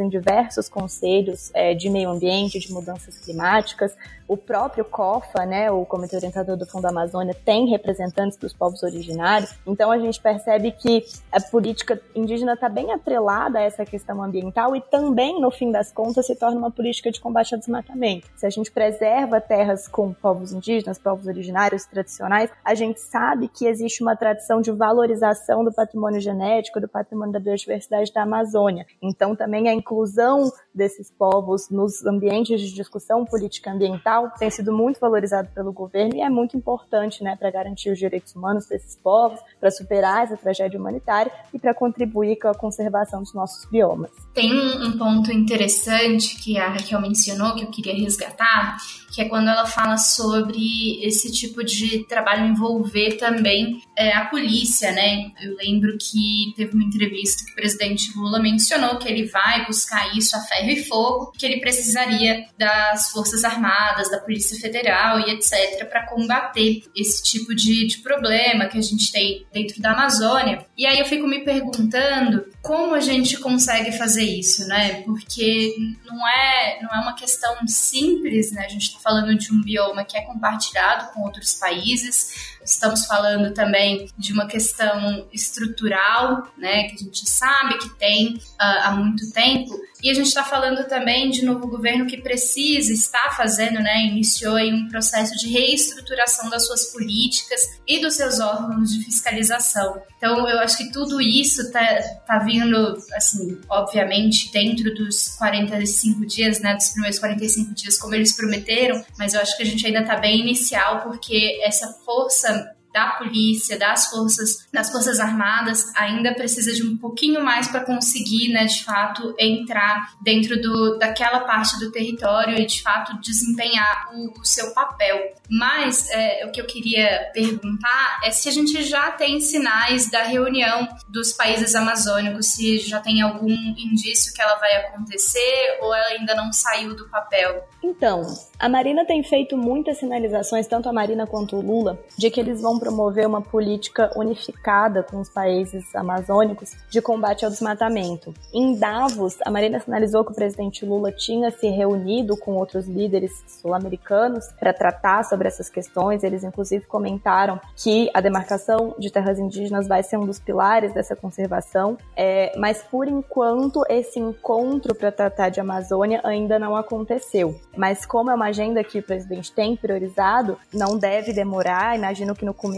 em 0.00 0.08
diversos 0.08 0.70
conselhos 0.70 1.50
é, 1.52 1.74
de 1.74 1.90
meio 1.90 2.08
ambiente, 2.08 2.58
de 2.58 2.72
mudanças 2.72 3.18
climáticas. 3.18 3.94
O 4.26 4.38
próprio 4.38 4.86
COFA, 4.86 5.44
né, 5.44 5.70
o 5.70 5.84
Comitê 5.84 6.16
Orientador 6.16 6.56
do 6.56 6.64
Fundo 6.64 6.86
Amazônia, 6.86 7.36
tem 7.44 7.68
representantes 7.68 8.38
dos 8.38 8.54
povos 8.54 8.82
originários. 8.82 9.54
Então 9.66 9.90
a 9.90 9.98
gente 9.98 10.18
percebe 10.18 10.72
que 10.72 11.04
a 11.30 11.40
política 11.40 12.00
indígena 12.14 12.54
está 12.54 12.70
bem 12.70 12.90
atrelada 12.90 13.58
a 13.58 13.62
essa 13.62 13.84
questão 13.84 14.22
ambiental 14.22 14.74
e 14.74 14.80
também, 14.80 15.40
no 15.42 15.50
fim 15.50 15.70
das 15.70 15.92
contas, 15.92 16.26
se 16.26 16.34
torna 16.36 16.56
uma 16.56 16.70
política 16.70 17.10
de 17.10 17.20
combate 17.20 17.54
ao 17.54 17.58
desmatamento. 17.58 18.26
Se 18.34 18.46
a 18.46 18.50
gente 18.50 18.72
preserva 18.94 19.40
terras 19.40 19.88
com 19.88 20.12
povos 20.12 20.52
indígenas, 20.52 20.98
povos 20.98 21.26
originários 21.26 21.84
tradicionais, 21.84 22.50
a 22.64 22.74
gente 22.74 23.00
sabe 23.00 23.48
que 23.48 23.66
existe 23.66 24.02
uma 24.02 24.14
tradição 24.14 24.60
de 24.60 24.70
valorização 24.70 25.64
do 25.64 25.72
patrimônio 25.72 26.20
genético, 26.20 26.80
do 26.80 26.88
patrimônio 26.88 27.32
da 27.32 27.40
biodiversidade 27.40 28.12
da 28.12 28.22
Amazônia. 28.22 28.86
Então 29.02 29.34
também 29.34 29.68
a 29.68 29.74
inclusão 29.74 30.50
desses 30.72 31.10
povos 31.10 31.68
nos 31.70 32.04
ambientes 32.04 32.60
de 32.60 32.72
discussão 32.72 33.24
política 33.24 33.72
ambiental 33.72 34.30
tem 34.38 34.50
sido 34.50 34.72
muito 34.72 35.00
valorizado 35.00 35.48
pelo 35.54 35.72
governo 35.72 36.14
e 36.14 36.20
é 36.20 36.30
muito 36.30 36.56
importante 36.56 37.22
né, 37.22 37.36
para 37.36 37.50
garantir 37.50 37.90
os 37.90 37.98
direitos 37.98 38.34
humanos 38.34 38.66
desses 38.66 38.96
povos, 38.96 39.40
para 39.58 39.70
superar 39.70 40.24
essa 40.24 40.36
tragédia 40.36 40.78
humanitária 40.78 41.32
e 41.52 41.58
para 41.58 41.74
contribuir 41.74 42.36
com 42.36 42.48
a 42.48 42.54
conservação 42.54 43.20
dos 43.20 43.34
nossos 43.34 43.68
biomas. 43.70 44.10
Tem 44.32 44.52
um 44.52 44.96
ponto 44.96 45.32
interessante 45.32 46.36
que 46.42 46.58
a 46.58 46.68
Raquel 46.68 47.00
mencionou 47.00 47.54
que 47.54 47.64
eu 47.64 47.70
queria 47.70 47.94
resgatar, 47.94 48.76
que 49.14 49.20
é 49.20 49.28
quando 49.28 49.48
ela 49.48 49.64
fala 49.64 49.96
sobre 49.96 51.00
esse 51.04 51.30
tipo 51.30 51.62
de 51.62 52.04
trabalho 52.08 52.46
envolver 52.46 53.16
também 53.16 53.80
é, 53.96 54.12
a 54.12 54.24
polícia, 54.24 54.90
né? 54.90 55.30
Eu 55.40 55.56
lembro 55.56 55.96
que 55.98 56.52
teve 56.56 56.74
uma 56.74 56.82
entrevista 56.82 57.44
que 57.44 57.52
o 57.52 57.54
presidente 57.54 58.10
Lula 58.16 58.40
mencionou 58.40 58.98
que 58.98 59.08
ele 59.08 59.26
vai 59.26 59.64
buscar 59.66 60.16
isso 60.16 60.36
a 60.36 60.40
ferro 60.40 60.70
e 60.70 60.84
fogo, 60.84 61.32
que 61.38 61.46
ele 61.46 61.60
precisaria 61.60 62.44
das 62.58 63.10
Forças 63.10 63.44
Armadas, 63.44 64.10
da 64.10 64.18
Polícia 64.18 64.58
Federal 64.58 65.20
e 65.20 65.30
etc. 65.30 65.88
para 65.88 66.06
combater 66.06 66.82
esse 66.96 67.22
tipo 67.22 67.54
de, 67.54 67.86
de 67.86 67.98
problema 67.98 68.66
que 68.66 68.78
a 68.78 68.82
gente 68.82 69.12
tem 69.12 69.46
dentro 69.52 69.80
da 69.80 69.92
Amazônia. 69.92 70.66
E 70.76 70.86
aí 70.86 70.98
eu 70.98 71.06
fico 71.06 71.26
me 71.26 71.44
perguntando 71.44 72.44
como 72.60 72.94
a 72.94 73.00
gente 73.00 73.36
consegue 73.36 73.92
fazer 73.92 74.24
isso, 74.24 74.66
né? 74.66 75.02
Porque 75.02 75.76
não 76.04 76.26
é, 76.26 76.78
não 76.82 76.90
é 76.90 77.00
uma 77.00 77.14
questão 77.14 77.54
simples, 77.66 78.50
né? 78.52 78.66
Gente 78.74 78.88
está 78.88 78.98
falando 78.98 79.36
de 79.38 79.52
um 79.52 79.62
bioma 79.62 80.04
que 80.04 80.16
é 80.16 80.22
compartilhado 80.22 81.12
com 81.12 81.20
outros 81.20 81.54
países, 81.54 82.58
estamos 82.64 83.06
falando 83.06 83.52
também 83.52 84.08
de 84.16 84.32
uma 84.32 84.46
questão 84.46 85.26
estrutural, 85.32 86.48
né? 86.56 86.84
Que 86.84 86.94
a 86.94 86.98
gente 86.98 87.28
sabe 87.28 87.78
que 87.78 87.90
tem 87.98 88.34
uh, 88.34 88.82
há 88.82 88.90
muito 88.92 89.30
tempo. 89.32 89.74
E 90.02 90.10
a 90.10 90.14
gente 90.14 90.26
está 90.26 90.44
falando 90.44 90.86
também 90.86 91.30
de 91.30 91.44
novo 91.44 91.66
governo 91.66 92.06
que 92.06 92.18
precisa, 92.18 92.92
está 92.92 93.30
fazendo, 93.30 93.80
né? 93.80 94.06
Iniciou 94.06 94.58
um 94.58 94.88
processo 94.88 95.34
de 95.36 95.48
reestruturação 95.48 96.50
das 96.50 96.66
suas 96.66 96.92
políticas 96.92 97.80
e 97.86 98.00
dos 98.00 98.14
seus 98.14 98.38
órgãos 98.38 98.92
de 98.92 99.04
fiscalização. 99.04 100.02
Então, 100.18 100.48
eu 100.48 100.58
acho 100.60 100.78
que 100.78 100.92
tudo 100.92 101.20
isso 101.20 101.62
está 101.62 102.02
tá 102.26 102.38
vindo, 102.38 102.98
assim, 103.14 103.58
obviamente, 103.68 104.50
dentro 104.52 104.94
dos 104.94 105.36
45 105.36 106.26
dias, 106.26 106.60
né? 106.60 106.74
Dos 106.74 106.88
primeiros 106.90 107.18
45 107.18 107.74
dias, 107.74 107.98
como 107.98 108.14
eles 108.14 108.32
prometeram, 108.32 109.04
mas 109.18 109.34
eu 109.34 109.40
acho 109.40 109.56
que 109.56 109.62
a 109.62 109.66
gente 109.66 109.86
ainda 109.86 110.00
está 110.00 110.16
bem 110.16 110.40
inicial, 110.40 111.02
porque 111.02 111.60
essa 111.62 111.88
força 112.04 112.53
da 112.94 113.08
polícia, 113.08 113.76
das 113.76 114.08
forças, 114.08 114.68
das 114.72 114.90
forças 114.90 115.18
armadas, 115.18 115.92
ainda 115.96 116.32
precisa 116.32 116.72
de 116.72 116.84
um 116.84 116.96
pouquinho 116.96 117.42
mais 117.42 117.66
para 117.66 117.84
conseguir, 117.84 118.52
né, 118.52 118.66
de 118.66 118.84
fato, 118.84 119.34
entrar 119.36 120.14
dentro 120.22 120.60
do, 120.62 120.96
daquela 120.96 121.40
parte 121.40 121.76
do 121.80 121.90
território 121.90 122.56
e 122.56 122.64
de 122.64 122.80
fato 122.80 123.20
desempenhar 123.20 124.10
o, 124.14 124.40
o 124.40 124.44
seu 124.44 124.72
papel. 124.72 125.34
Mas 125.50 126.08
é, 126.10 126.46
o 126.46 126.52
que 126.52 126.60
eu 126.60 126.66
queria 126.66 127.30
perguntar 127.34 128.20
é 128.24 128.30
se 128.30 128.48
a 128.48 128.52
gente 128.52 128.80
já 128.84 129.10
tem 129.10 129.40
sinais 129.40 130.08
da 130.08 130.22
reunião 130.22 130.86
dos 131.08 131.32
países 131.32 131.74
amazônicos, 131.74 132.46
se 132.46 132.78
já 132.78 133.00
tem 133.00 133.20
algum 133.22 133.50
indício 133.50 134.32
que 134.32 134.40
ela 134.40 134.54
vai 134.54 134.76
acontecer 134.76 135.78
ou 135.82 135.92
ela 135.92 136.06
ainda 136.10 136.34
não 136.36 136.52
saiu 136.52 136.94
do 136.94 137.08
papel. 137.08 137.68
Então, 137.82 138.22
a 138.58 138.68
Marina 138.68 139.04
tem 139.04 139.22
feito 139.22 139.56
muitas 139.56 139.98
sinalizações, 139.98 140.66
tanto 140.66 140.88
a 140.88 140.92
Marina 140.92 141.26
quanto 141.26 141.56
o 141.56 141.60
Lula, 141.60 141.98
de 142.16 142.30
que 142.30 142.40
eles 142.40 142.62
vão 142.62 142.78
promover 142.84 143.26
uma 143.26 143.40
política 143.40 144.10
unificada 144.14 145.02
com 145.02 145.18
os 145.18 145.30
países 145.30 145.94
amazônicos 145.94 146.72
de 146.90 147.00
combate 147.00 147.44
ao 147.44 147.50
desmatamento. 147.50 148.34
Em 148.52 148.78
Davos, 148.78 149.38
a 149.44 149.50
Marina 149.50 149.80
sinalizou 149.80 150.22
que 150.22 150.32
o 150.32 150.34
presidente 150.34 150.84
Lula 150.84 151.10
tinha 151.10 151.50
se 151.50 151.66
reunido 151.68 152.36
com 152.36 152.52
outros 152.52 152.86
líderes 152.86 153.32
sul-americanos 153.46 154.48
para 154.60 154.74
tratar 154.74 155.24
sobre 155.24 155.48
essas 155.48 155.70
questões. 155.70 156.22
Eles, 156.22 156.44
inclusive, 156.44 156.84
comentaram 156.84 157.58
que 157.74 158.10
a 158.12 158.20
demarcação 158.20 158.94
de 158.98 159.10
terras 159.10 159.38
indígenas 159.38 159.88
vai 159.88 160.02
ser 160.02 160.18
um 160.18 160.26
dos 160.26 160.38
pilares 160.38 160.92
dessa 160.92 161.16
conservação, 161.16 161.96
é, 162.14 162.52
mas 162.58 162.82
por 162.82 163.08
enquanto 163.08 163.82
esse 163.88 164.20
encontro 164.20 164.94
para 164.94 165.10
tratar 165.10 165.48
de 165.48 165.58
Amazônia 165.58 166.20
ainda 166.22 166.58
não 166.58 166.76
aconteceu. 166.76 167.58
Mas 167.74 168.04
como 168.04 168.30
é 168.30 168.34
uma 168.34 168.46
agenda 168.46 168.84
que 168.84 168.98
o 168.98 169.02
presidente 169.02 169.50
tem 169.50 169.74
priorizado, 169.74 170.58
não 170.72 170.98
deve 170.98 171.32
demorar. 171.32 171.96
Imagino 171.96 172.34
que 172.34 172.44
no 172.44 172.52
começo, 172.52 172.73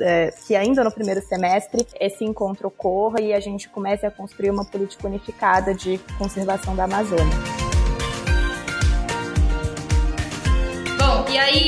é, 0.00 0.32
que 0.46 0.54
ainda 0.54 0.82
no 0.82 0.90
primeiro 0.90 1.20
semestre, 1.22 1.86
esse 2.00 2.24
encontro 2.24 2.68
ocorra 2.68 3.20
e 3.20 3.32
a 3.32 3.40
gente 3.40 3.68
comece 3.68 4.06
a 4.06 4.10
construir 4.10 4.50
uma 4.50 4.64
política 4.64 5.06
unificada 5.06 5.74
de 5.74 5.98
conservação 6.18 6.74
da 6.74 6.84
Amazônia. 6.84 7.58
e 11.30 11.36
aí, 11.36 11.67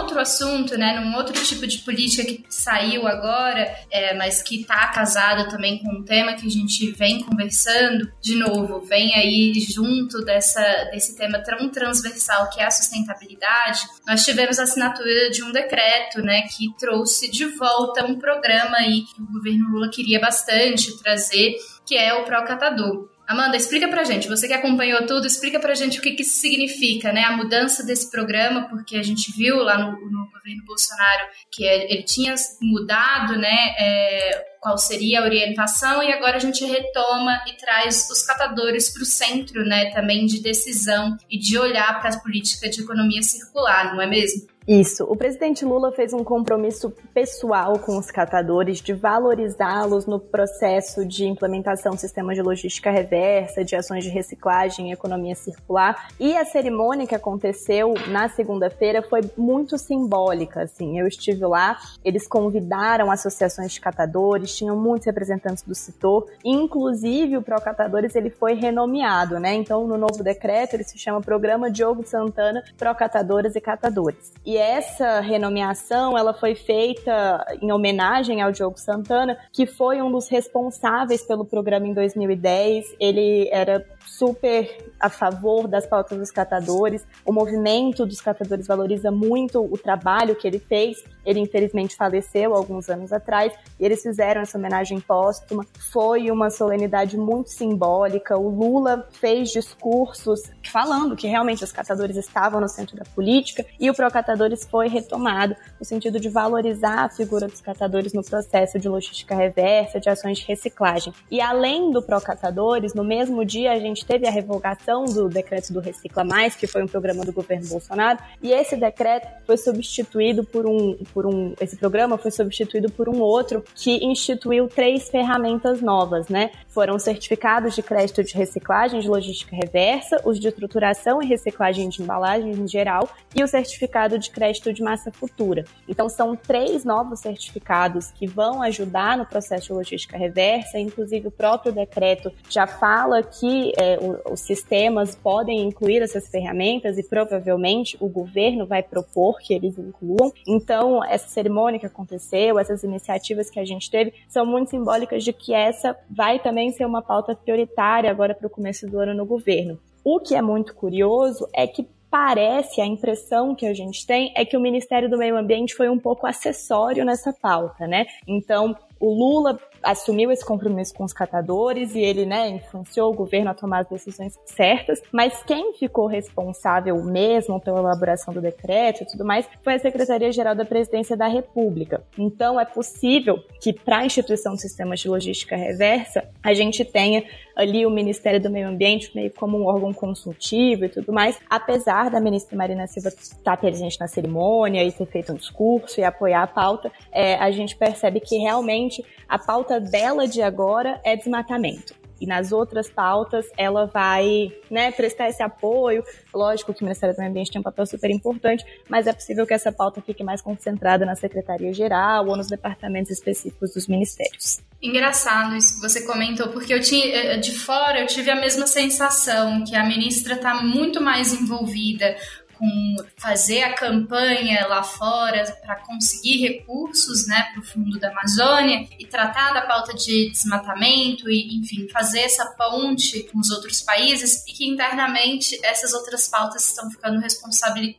outro 0.00 0.18
assunto, 0.18 0.76
né, 0.76 0.98
num 0.98 1.16
outro 1.16 1.32
tipo 1.44 1.66
de 1.66 1.78
política 1.78 2.24
que 2.24 2.44
saiu 2.48 3.06
agora, 3.06 3.74
é, 3.90 4.14
mas 4.14 4.42
que 4.42 4.62
está 4.62 4.88
casado 4.88 5.48
também 5.50 5.78
com 5.78 5.90
um 5.90 6.02
tema 6.02 6.34
que 6.34 6.46
a 6.46 6.50
gente 6.50 6.90
vem 6.92 7.22
conversando, 7.22 8.10
de 8.20 8.36
novo, 8.36 8.80
vem 8.80 9.14
aí 9.14 9.54
junto 9.60 10.24
dessa, 10.24 10.60
desse 10.90 11.16
tema 11.16 11.38
tão 11.38 11.68
transversal 11.68 12.48
que 12.50 12.60
é 12.60 12.64
a 12.64 12.70
sustentabilidade, 12.70 13.82
nós 14.06 14.24
tivemos 14.24 14.58
a 14.58 14.62
assinatura 14.62 15.30
de 15.30 15.42
um 15.42 15.52
decreto, 15.52 16.20
né, 16.22 16.42
que 16.42 16.74
trouxe 16.78 17.30
de 17.30 17.44
volta 17.56 18.04
um 18.04 18.18
programa 18.18 18.76
aí 18.76 19.02
que 19.02 19.22
o 19.22 19.26
governo 19.26 19.68
Lula 19.70 19.90
queria 19.90 20.20
bastante 20.20 20.96
trazer, 21.02 21.56
que 21.86 21.96
é 21.96 22.14
o 22.14 22.24
Procatador. 22.24 23.09
Amanda, 23.30 23.56
explica 23.56 23.86
pra 23.86 24.02
gente, 24.02 24.26
você 24.26 24.48
que 24.48 24.54
acompanhou 24.54 25.06
tudo, 25.06 25.24
explica 25.24 25.60
pra 25.60 25.72
gente 25.72 26.00
o 26.00 26.02
que, 26.02 26.14
que 26.14 26.22
isso 26.22 26.40
significa, 26.40 27.12
né? 27.12 27.22
A 27.22 27.36
mudança 27.36 27.86
desse 27.86 28.10
programa, 28.10 28.68
porque 28.68 28.96
a 28.96 29.04
gente 29.04 29.30
viu 29.30 29.58
lá 29.58 29.78
no, 29.78 29.92
no 29.92 30.28
governo 30.32 30.64
Bolsonaro 30.66 31.28
que 31.48 31.64
ele 31.64 32.02
tinha 32.02 32.34
mudado, 32.60 33.38
né? 33.38 33.56
É, 33.78 34.46
qual 34.60 34.76
seria 34.76 35.20
a 35.20 35.22
orientação 35.22 36.02
e 36.02 36.12
agora 36.12 36.38
a 36.38 36.40
gente 36.40 36.64
retoma 36.64 37.40
e 37.46 37.52
traz 37.52 38.10
os 38.10 38.20
catadores 38.24 38.90
para 38.90 39.02
o 39.02 39.06
centro, 39.06 39.64
né, 39.64 39.92
também 39.92 40.26
de 40.26 40.42
decisão 40.42 41.16
e 41.30 41.38
de 41.38 41.56
olhar 41.56 42.00
para 42.00 42.10
a 42.10 42.18
política 42.18 42.68
de 42.68 42.82
economia 42.82 43.22
circular, 43.22 43.94
não 43.94 44.02
é 44.02 44.08
mesmo? 44.08 44.48
Isso. 44.70 45.02
O 45.02 45.16
presidente 45.16 45.64
Lula 45.64 45.90
fez 45.90 46.12
um 46.12 46.22
compromisso 46.22 46.92
pessoal 47.12 47.76
com 47.80 47.98
os 47.98 48.08
catadores 48.08 48.80
de 48.80 48.92
valorizá-los 48.92 50.06
no 50.06 50.20
processo 50.20 51.04
de 51.04 51.26
implementação 51.26 51.94
do 51.94 51.98
sistema 51.98 52.32
de 52.34 52.40
logística 52.40 52.88
reversa, 52.88 53.64
de 53.64 53.74
ações 53.74 54.04
de 54.04 54.10
reciclagem 54.10 54.90
e 54.90 54.92
economia 54.92 55.34
circular. 55.34 56.10
E 56.20 56.36
a 56.36 56.44
cerimônia 56.44 57.04
que 57.04 57.16
aconteceu 57.16 57.94
na 58.12 58.28
segunda-feira 58.28 59.02
foi 59.02 59.22
muito 59.36 59.76
simbólica, 59.76 60.62
assim. 60.62 61.00
Eu 61.00 61.08
estive 61.08 61.44
lá, 61.46 61.76
eles 62.04 62.28
convidaram 62.28 63.10
associações 63.10 63.72
de 63.72 63.80
catadores, 63.80 64.56
tinham 64.56 64.76
muitos 64.76 65.06
representantes 65.06 65.64
do 65.64 65.74
setor, 65.74 66.30
inclusive 66.44 67.36
o 67.36 67.42
Procatadores 67.42 68.14
ele 68.14 68.30
foi 68.30 68.54
renomeado, 68.54 69.40
né? 69.40 69.52
Então, 69.52 69.84
no 69.84 69.98
novo 69.98 70.22
decreto, 70.22 70.74
ele 70.74 70.84
se 70.84 70.96
chama 70.96 71.20
Programa 71.20 71.68
Diogo 71.68 72.06
Santana 72.06 72.62
Procatadores 72.78 73.56
e 73.56 73.60
Catadores. 73.60 74.32
E 74.46 74.59
essa 74.60 75.20
renomeação, 75.20 76.16
ela 76.16 76.32
foi 76.32 76.54
feita 76.54 77.44
em 77.60 77.72
homenagem 77.72 78.42
ao 78.42 78.52
Diogo 78.52 78.78
Santana, 78.78 79.36
que 79.52 79.66
foi 79.66 80.02
um 80.02 80.10
dos 80.12 80.28
responsáveis 80.28 81.22
pelo 81.22 81.44
programa 81.44 81.86
em 81.86 81.94
2010. 81.94 82.94
Ele 83.00 83.48
era 83.50 83.84
super 84.06 84.92
a 84.98 85.08
favor 85.08 85.66
das 85.66 85.86
pautas 85.86 86.18
dos 86.18 86.30
catadores. 86.30 87.06
O 87.24 87.32
movimento 87.32 88.04
dos 88.04 88.20
catadores 88.20 88.66
valoriza 88.66 89.10
muito 89.10 89.62
o 89.62 89.78
trabalho 89.78 90.36
que 90.36 90.46
ele 90.46 90.58
fez. 90.58 91.02
Ele 91.24 91.40
infelizmente 91.40 91.96
faleceu 91.96 92.54
alguns 92.54 92.88
anos 92.88 93.12
atrás 93.12 93.52
e 93.78 93.84
eles 93.84 94.02
fizeram 94.02 94.40
essa 94.40 94.58
homenagem 94.58 95.00
póstuma. 95.00 95.66
Foi 95.92 96.30
uma 96.30 96.50
solenidade 96.50 97.16
muito 97.16 97.50
simbólica. 97.50 98.38
O 98.38 98.48
Lula 98.48 99.08
fez 99.12 99.50
discursos 99.50 100.42
falando 100.70 101.16
que 101.16 101.26
realmente 101.26 101.64
os 101.64 101.72
catadores 101.72 102.16
estavam 102.16 102.60
no 102.60 102.68
centro 102.68 102.96
da 102.96 103.04
política 103.04 103.64
e 103.78 103.90
o 103.90 103.94
Procatadores 103.94 104.64
foi 104.64 104.88
retomado 104.88 105.56
no 105.78 105.84
sentido 105.84 106.18
de 106.20 106.28
valorizar 106.28 107.04
a 107.04 107.08
figura 107.08 107.46
dos 107.46 107.60
catadores 107.60 108.12
no 108.12 108.22
processo 108.22 108.78
de 108.78 108.88
logística 108.88 109.34
reversa, 109.34 110.00
de 110.00 110.08
ações 110.08 110.38
de 110.38 110.46
reciclagem. 110.46 111.12
E 111.30 111.40
além 111.40 111.90
do 111.90 112.02
Procatadores, 112.02 112.94
no 112.94 113.04
mesmo 113.04 113.44
dia 113.44 113.72
a 113.72 113.78
gente 113.78 113.89
teve 113.94 114.26
a 114.26 114.30
revogação 114.30 115.04
do 115.04 115.28
decreto 115.28 115.72
do 115.72 115.80
Recicla 115.80 116.24
Mais, 116.24 116.54
que 116.54 116.66
foi 116.66 116.82
um 116.82 116.86
programa 116.86 117.24
do 117.24 117.32
governo 117.32 117.66
Bolsonaro, 117.68 118.18
e 118.42 118.52
esse 118.52 118.76
decreto 118.76 119.28
foi 119.46 119.56
substituído 119.56 120.44
por 120.44 120.66
um, 120.66 120.96
por 121.12 121.26
um, 121.26 121.54
esse 121.60 121.76
programa 121.76 122.16
foi 122.16 122.30
substituído 122.30 122.90
por 122.90 123.08
um 123.08 123.20
outro 123.20 123.64
que 123.74 124.04
instituiu 124.04 124.68
três 124.68 125.08
ferramentas 125.08 125.80
novas, 125.80 126.28
né? 126.28 126.50
Foram 126.68 126.98
certificados 126.98 127.74
de 127.74 127.82
crédito 127.82 128.22
de 128.22 128.34
reciclagem 128.34 129.00
de 129.00 129.08
logística 129.08 129.54
reversa, 129.54 130.20
os 130.24 130.38
de 130.38 130.48
estruturação 130.48 131.22
e 131.22 131.26
reciclagem 131.26 131.88
de 131.88 132.02
embalagens 132.02 132.58
em 132.58 132.68
geral 132.68 133.08
e 133.34 133.42
o 133.42 133.48
certificado 133.48 134.18
de 134.18 134.30
crédito 134.30 134.72
de 134.72 134.82
massa 134.82 135.10
futura. 135.10 135.64
Então 135.88 136.08
são 136.08 136.36
três 136.36 136.84
novos 136.84 137.20
certificados 137.20 138.10
que 138.10 138.26
vão 138.26 138.62
ajudar 138.62 139.16
no 139.16 139.26
processo 139.26 139.66
de 139.66 139.72
logística 139.72 140.16
reversa, 140.16 140.78
inclusive 140.78 141.28
o 141.28 141.30
próprio 141.30 141.72
decreto 141.72 142.32
já 142.48 142.66
fala 142.66 143.22
que 143.22 143.72
é, 143.80 143.98
os 144.30 144.40
sistemas 144.40 145.16
podem 145.16 145.62
incluir 145.62 146.02
essas 146.02 146.28
ferramentas 146.28 146.98
e 146.98 147.02
provavelmente 147.02 147.96
o 147.98 148.08
governo 148.08 148.66
vai 148.66 148.82
propor 148.82 149.38
que 149.40 149.54
eles 149.54 149.78
incluam. 149.78 150.32
Então, 150.46 151.02
essa 151.04 151.28
cerimônia 151.28 151.80
que 151.80 151.86
aconteceu, 151.86 152.58
essas 152.58 152.84
iniciativas 152.84 153.48
que 153.48 153.58
a 153.58 153.64
gente 153.64 153.90
teve, 153.90 154.12
são 154.28 154.44
muito 154.44 154.70
simbólicas 154.70 155.24
de 155.24 155.32
que 155.32 155.54
essa 155.54 155.96
vai 156.10 156.38
também 156.38 156.70
ser 156.72 156.84
uma 156.84 157.00
pauta 157.00 157.34
prioritária 157.34 158.10
agora 158.10 158.34
para 158.34 158.46
o 158.46 158.50
começo 158.50 158.86
do 158.86 158.98
ano 158.98 159.14
no 159.14 159.24
governo. 159.24 159.78
O 160.04 160.20
que 160.20 160.34
é 160.34 160.42
muito 160.42 160.74
curioso 160.74 161.48
é 161.54 161.66
que 161.66 161.86
parece, 162.10 162.80
a 162.80 162.86
impressão 162.86 163.54
que 163.54 163.64
a 163.64 163.72
gente 163.72 164.04
tem 164.06 164.32
é 164.36 164.44
que 164.44 164.56
o 164.56 164.60
Ministério 164.60 165.08
do 165.08 165.16
Meio 165.16 165.36
Ambiente 165.36 165.74
foi 165.74 165.88
um 165.88 165.98
pouco 165.98 166.26
acessório 166.26 167.04
nessa 167.04 167.32
pauta, 167.32 167.86
né? 167.86 168.06
Então, 168.26 168.76
o 169.00 169.14
Lula 169.14 169.58
assumiu 169.82 170.30
esse 170.30 170.44
compromisso 170.44 170.92
com 170.94 171.04
os 171.04 171.12
catadores 171.12 171.94
e 171.94 172.00
ele, 172.00 172.26
né, 172.26 172.50
influenciou 172.50 173.10
o 173.10 173.16
governo 173.16 173.50
a 173.50 173.54
tomar 173.54 173.80
as 173.80 173.88
decisões 173.88 174.38
certas, 174.44 175.00
mas 175.10 175.42
quem 175.42 175.72
ficou 175.72 176.06
responsável 176.06 177.02
mesmo 177.02 177.58
pela 177.58 177.80
elaboração 177.80 178.32
do 178.34 178.42
decreto 178.42 179.02
e 179.02 179.06
tudo 179.06 179.24
mais 179.24 179.48
foi 179.62 179.74
a 179.74 179.78
Secretaria-Geral 179.78 180.54
da 180.54 180.66
Presidência 180.66 181.16
da 181.16 181.26
República. 181.26 182.04
Então 182.18 182.60
é 182.60 182.64
possível 182.64 183.38
que 183.60 183.72
para 183.72 183.98
a 183.98 184.04
instituição 184.04 184.54
de 184.54 184.60
sistemas 184.60 185.00
de 185.00 185.08
logística 185.08 185.56
reversa 185.56 186.28
a 186.42 186.52
gente 186.52 186.84
tenha 186.84 187.24
ali 187.56 187.84
o 187.84 187.90
Ministério 187.90 188.40
do 188.40 188.50
Meio 188.50 188.68
Ambiente 188.68 189.10
meio 189.14 189.30
como 189.32 189.58
um 189.58 189.66
órgão 189.66 189.92
consultivo 189.92 190.84
e 190.84 190.88
tudo 190.88 191.12
mais, 191.12 191.38
apesar 191.48 192.10
da 192.10 192.20
ministra 192.20 192.56
Marina 192.56 192.86
Silva 192.86 193.08
estar 193.08 193.56
presente 193.56 193.98
na 194.00 194.08
cerimônia 194.08 194.84
e 194.84 194.92
ter 194.92 195.06
feito 195.06 195.32
um 195.32 195.36
discurso 195.36 196.00
e 196.00 196.04
apoiar 196.04 196.42
a 196.42 196.46
pauta, 196.46 196.90
é, 197.12 197.34
a 197.36 197.50
gente 197.50 197.76
percebe 197.76 198.20
que 198.20 198.36
realmente 198.38 198.89
a 199.28 199.38
pauta 199.38 199.80
dela 199.80 200.26
de 200.26 200.42
agora 200.42 201.00
é 201.04 201.16
desmatamento. 201.16 202.00
E 202.20 202.26
nas 202.26 202.52
outras 202.52 202.90
pautas 202.90 203.46
ela 203.56 203.86
vai 203.86 204.52
né, 204.70 204.92
prestar 204.92 205.30
esse 205.30 205.42
apoio. 205.42 206.04
Lógico 206.34 206.74
que 206.74 206.82
o 206.82 206.84
Ministério 206.84 207.14
do 207.14 207.18
Meio 207.18 207.30
Ambiente 207.30 207.50
tem 207.50 207.60
um 207.60 207.64
papel 207.64 207.86
super 207.86 208.10
importante, 208.10 208.62
mas 208.88 209.06
é 209.06 209.12
possível 209.12 209.46
que 209.46 209.54
essa 209.54 209.72
pauta 209.72 210.02
fique 210.02 210.22
mais 210.22 210.42
concentrada 210.42 211.06
na 211.06 211.16
Secretaria-Geral 211.16 212.28
ou 212.28 212.36
nos 212.36 212.48
departamentos 212.48 213.10
específicos 213.10 213.72
dos 213.72 213.88
ministérios. 213.88 214.60
Engraçado 214.82 215.56
isso 215.56 215.74
que 215.74 215.80
você 215.80 216.06
comentou, 216.06 216.48
porque 216.48 216.72
eu 216.72 216.80
tinha 216.80 217.06
eh, 217.06 217.36
de 217.36 217.52
fora 217.52 218.00
eu 218.00 218.06
tive 218.06 218.30
a 218.30 218.36
mesma 218.36 218.66
sensação 218.66 219.62
que 219.64 219.76
a 219.76 219.84
ministra 219.84 220.34
está 220.34 220.62
muito 220.62 221.02
mais 221.02 221.32
envolvida 221.34 222.16
com 222.60 222.96
fazer 223.16 223.62
a 223.62 223.72
campanha 223.72 224.66
lá 224.68 224.82
fora 224.82 225.50
para 225.62 225.76
conseguir 225.76 226.36
recursos 226.42 227.26
né, 227.26 227.48
para 227.52 227.60
o 227.62 227.64
fundo 227.64 227.98
da 227.98 228.10
Amazônia 228.10 228.86
e 228.98 229.06
tratar 229.06 229.54
da 229.54 229.62
pauta 229.62 229.94
de 229.94 230.30
desmatamento 230.30 231.30
e, 231.30 231.56
enfim, 231.56 231.88
fazer 231.88 232.20
essa 232.20 232.44
ponte 232.58 233.22
com 233.24 233.38
os 233.38 233.50
outros 233.50 233.80
países 233.80 234.44
e 234.46 234.52
que 234.52 234.68
internamente 234.68 235.58
essas 235.64 235.94
outras 235.94 236.28
pautas 236.28 236.68
estão 236.68 236.90
ficando 236.90 237.18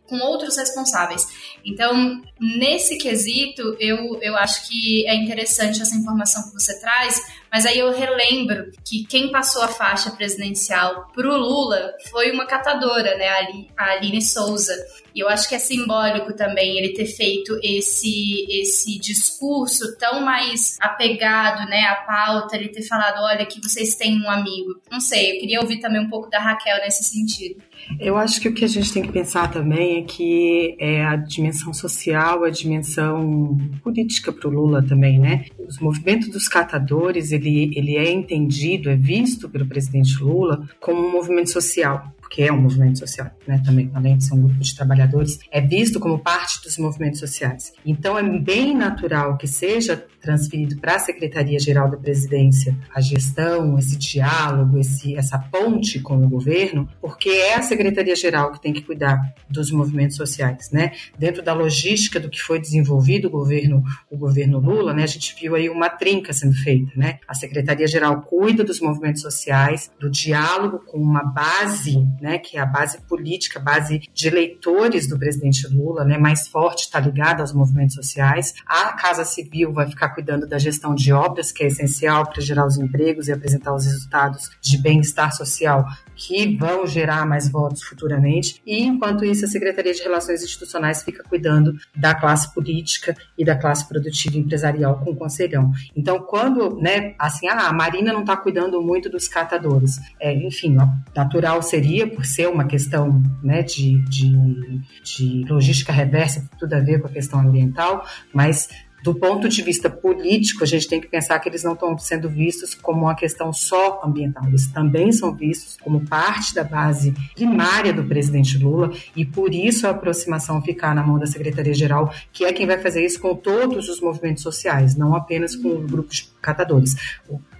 com 0.08 0.18
outros 0.20 0.58
responsáveis. 0.58 1.28
Então, 1.66 2.22
nesse 2.40 3.00
quesito, 3.00 3.76
eu, 3.80 4.20
eu 4.22 4.38
acho 4.38 4.68
que 4.68 5.08
é 5.08 5.16
interessante 5.16 5.82
essa 5.82 5.96
informação 5.96 6.44
que 6.44 6.54
você 6.54 6.80
traz, 6.80 7.20
mas 7.52 7.66
aí 7.66 7.80
eu 7.80 7.92
relembro 7.92 8.72
que 8.86 9.06
quem 9.06 9.30
passou 9.30 9.62
a 9.62 9.68
faixa 9.68 10.12
presidencial 10.12 11.08
pro 11.14 11.36
Lula 11.36 11.94
foi 12.10 12.32
uma 12.32 12.46
catadora, 12.46 13.18
né, 13.18 13.28
a 13.76 13.92
Aline 13.92 14.22
Souza. 14.22 14.74
E 15.14 15.20
eu 15.20 15.30
acho 15.30 15.48
que 15.48 15.56
é 15.56 15.60
simbólico 15.60 16.34
também 16.34 16.78
ele 16.78 16.94
ter 16.94 17.06
feito 17.06 17.60
esse 17.64 18.46
esse 18.50 19.00
discurso 19.00 19.98
tão 19.98 20.22
mais 20.22 20.78
apegado, 20.80 21.68
né, 21.70 21.84
à 21.84 21.96
pauta, 21.96 22.56
ele 22.56 22.70
ter 22.70 22.84
falado, 22.84 23.22
olha, 23.24 23.46
que 23.46 23.62
vocês 23.62 23.96
têm 23.96 24.22
um 24.22 24.30
amigo. 24.30 24.80
Não 24.90 25.00
sei, 25.00 25.36
eu 25.36 25.40
queria 25.40 25.60
ouvir 25.60 25.80
também 25.80 26.02
um 26.02 26.10
pouco 26.10 26.30
da 26.30 26.40
Raquel 26.40 26.78
nesse 26.78 27.04
sentido. 27.04 27.62
Eu 28.00 28.18
acho 28.18 28.40
que 28.40 28.48
o 28.48 28.54
que 28.54 28.64
a 28.64 28.68
gente 28.68 28.94
tem 28.94 29.04
que 29.04 29.12
pensar 29.12 29.52
também 29.52 30.00
é 30.00 30.02
que 30.04 30.76
é 30.80 31.04
a 31.04 31.16
dimensão 31.16 31.74
social, 31.74 32.44
a 32.44 32.50
dimensão 32.50 33.58
política 33.84 34.32
para 34.32 34.48
o 34.48 34.52
Lula 34.52 34.84
também, 34.84 35.20
né? 35.20 35.46
Os 35.68 35.80
movimentos 35.80 36.30
dos 36.30 36.48
catadores, 36.48 37.32
ele, 37.32 37.72
ele 37.76 37.98
é 37.98 38.10
entendido, 38.10 38.90
é 38.90 38.96
visto 38.96 39.50
pelo 39.50 39.66
presidente 39.66 40.22
Lula 40.22 40.68
como 40.80 41.06
um 41.06 41.12
movimento 41.12 41.52
social 41.52 42.14
que 42.32 42.44
é 42.44 42.52
um 42.52 42.62
movimento 42.62 42.98
social, 43.00 43.30
né, 43.46 43.62
também, 43.64 43.92
além 43.94 44.18
de 44.18 44.24
ser 44.24 44.34
um 44.34 44.42
grupo 44.44 44.62
de 44.62 44.74
trabalhadores, 44.74 45.38
é 45.52 45.60
visto 45.60 46.00
como 46.00 46.18
parte 46.18 46.64
dos 46.64 46.78
movimentos 46.78 47.20
sociais. 47.20 47.74
Então, 47.86 48.18
é 48.18 48.24
bem 48.24 48.74
natural 48.74 49.38
que 49.38 49.46
seja 49.46 50.02
transferido 50.22 50.78
para 50.78 50.96
a 50.96 51.00
Secretaria-Geral 51.00 51.90
da 51.90 51.98
Presidência 51.98 52.78
a 52.94 53.02
gestão, 53.02 53.78
esse 53.78 53.98
diálogo, 53.98 54.78
esse, 54.80 55.16
essa 55.16 55.38
ponte 55.38 56.00
com 56.00 56.24
o 56.24 56.30
governo, 56.30 56.88
porque 57.02 57.30
é 57.30 57.56
a 57.56 57.62
Secretaria-Geral 57.62 58.54
que 58.54 58.62
tem 58.62 58.72
que 58.72 58.82
cuidar 58.82 59.20
dos 59.50 59.72
movimentos 59.72 60.16
sociais, 60.16 60.70
né? 60.72 60.92
Dentro 61.18 61.42
da 61.42 61.54
logística 61.54 62.20
do 62.20 62.30
que 62.30 62.40
foi 62.40 62.60
desenvolvido 62.60 63.28
o 63.28 63.32
governo, 63.32 63.84
o 64.10 64.18
governo 64.18 64.60
Lula, 64.60 64.94
né, 64.94 65.04
a 65.04 65.08
gente 65.08 65.36
viu 65.40 65.56
aí 65.56 65.70
uma 65.70 65.90
trinca 65.90 66.32
sendo 66.32 66.54
feita, 66.54 66.92
né? 66.96 67.20
A 67.28 67.34
Secretaria-Geral 67.34 68.22
cuida 68.22 68.64
dos 68.64 68.80
movimentos 68.80 69.22
sociais, 69.22 69.92
do 70.00 70.10
diálogo 70.10 70.80
com 70.86 70.98
uma 70.98 71.24
base 71.24 71.98
né, 72.22 72.38
que 72.38 72.58
é 72.58 72.62
a 72.62 72.66
base 72.66 73.02
política, 73.02 73.60
a 73.60 73.62
base 73.62 74.02
de 74.14 74.28
eleitores 74.28 75.08
do 75.08 75.18
presidente 75.18 75.68
Lula, 75.68 76.06
né, 76.06 76.18
mais 76.18 76.48
forte, 76.48 76.82
está 76.82 77.00
ligada 77.00 77.42
aos 77.42 77.52
movimentos 77.52 77.96
sociais. 77.96 78.54
A 78.66 78.94
Casa 78.94 79.26
Civil 79.26 79.74
vai 79.74 79.90
ficar 79.90 80.10
cuidando 80.10 80.48
da 80.48 80.60
gestão 80.60 80.94
de 80.94 81.12
obras, 81.12 81.52
que 81.52 81.64
é 81.64 81.68
essencial 81.68 82.30
para 82.30 82.42
gerar 82.42 82.66
os 82.66 82.78
empregos 82.78 83.28
e 83.28 83.32
apresentar 83.32 83.74
os 83.74 83.86
resultados 83.86 84.52
de 84.62 84.78
bem-estar 84.78 85.36
social 85.36 85.86
que 86.16 86.56
vão 86.56 86.86
gerar 86.86 87.26
mais 87.26 87.50
votos 87.50 87.82
futuramente. 87.84 88.62
E, 88.66 88.84
enquanto 88.84 89.26
isso, 89.26 89.46
a 89.46 89.48
Secretaria 89.48 89.94
de 89.94 90.04
Relações 90.04 90.44
Institucionais 90.44 91.02
fica 91.02 91.24
cuidando 91.24 91.74
da 91.96 92.14
classe 92.14 92.54
política 92.54 93.16
e 93.36 93.44
da 93.44 93.56
classe 93.56 93.88
produtiva 93.88 94.38
empresarial 94.38 95.00
com 95.00 95.12
o 95.12 95.16
Conselhão. 95.16 95.72
Então, 95.96 96.20
quando, 96.20 96.80
né, 96.80 97.16
assim, 97.18 97.48
ah, 97.48 97.70
a 97.70 97.74
Marina 97.74 98.14
não 98.14 98.22
está 98.22 98.38
cuidando 98.38 98.82
muito 98.82 99.10
dos 99.10 99.28
catadores. 99.28 100.00
É, 100.20 100.32
enfim, 100.34 100.78
natural 101.16 101.62
seria, 101.64 102.08
por 102.16 102.26
ser 102.26 102.48
uma 102.48 102.66
questão 102.66 103.22
né, 103.44 103.64
de, 103.64 103.98
de, 104.06 104.82
de 105.04 105.46
logística 105.50 105.92
reversa, 105.92 106.50
tudo 106.60 106.74
a 106.74 106.80
ver 106.80 107.02
com 107.02 107.08
a 107.08 107.12
questão 107.12 107.40
ambiental, 107.40 108.06
mas 108.34 108.70
do 109.04 109.16
ponto 109.16 109.50
de 109.50 109.62
vista 109.62 109.90
político, 109.90 110.64
a 110.64 110.68
gente 110.68 110.88
tem 110.88 111.02
que 111.02 111.08
pensar 111.08 111.40
que 111.40 111.50
eles 111.50 111.64
não 111.64 111.74
estão 111.74 111.98
sendo 111.98 112.30
vistos 112.30 112.76
como 112.76 113.02
uma 113.02 113.16
questão 113.16 113.52
só 113.52 114.02
ambiental, 114.04 114.48
eles 114.48 114.68
também 114.68 115.12
são 115.12 115.34
vistos 115.36 115.78
como 115.82 116.06
parte 116.06 116.54
da 116.54 116.64
base 116.64 117.14
primária 117.34 117.92
do 117.92 118.04
presidente 118.04 118.58
Lula 118.58 118.92
e 119.16 119.26
por 119.26 119.54
isso 119.54 119.88
a 119.88 119.92
aproximação 119.92 120.62
ficar 120.62 120.94
na 120.94 121.04
mão 121.04 121.18
da 121.18 121.26
Secretaria-Geral, 121.26 122.14
que 122.32 122.46
é 122.46 122.54
quem 122.54 122.68
vai 122.68 122.78
fazer 122.78 123.04
isso 123.04 123.20
com 123.20 123.36
todos 123.36 123.90
os 123.90 124.00
movimentos 124.00 124.44
sociais, 124.44 124.96
não 124.96 125.16
apenas 125.16 125.56
com 125.56 125.86
grupos 125.86 126.18
de 126.18 126.24
catadores 126.42 126.96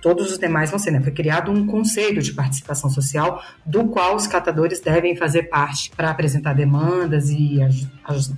todos 0.02 0.32
os 0.32 0.40
demais 0.40 0.70
vão 0.70 0.80
ser, 0.80 0.92
né? 0.92 1.02
Foi 1.02 1.12
criado 1.12 1.52
um 1.52 1.66
conselho 1.66 2.22
de 2.22 2.34
participação 2.34 2.90
social 2.90 3.44
do 3.66 3.86
qual 3.88 4.16
os 4.16 4.28
catadores 4.28 4.80
devem 4.80 5.16
fazer 5.16 5.44
parte 5.44 5.92
para 5.96 6.10
apresentar 6.10 6.54
demandas 6.54 7.30
e 7.30 7.62
aj 7.62 7.88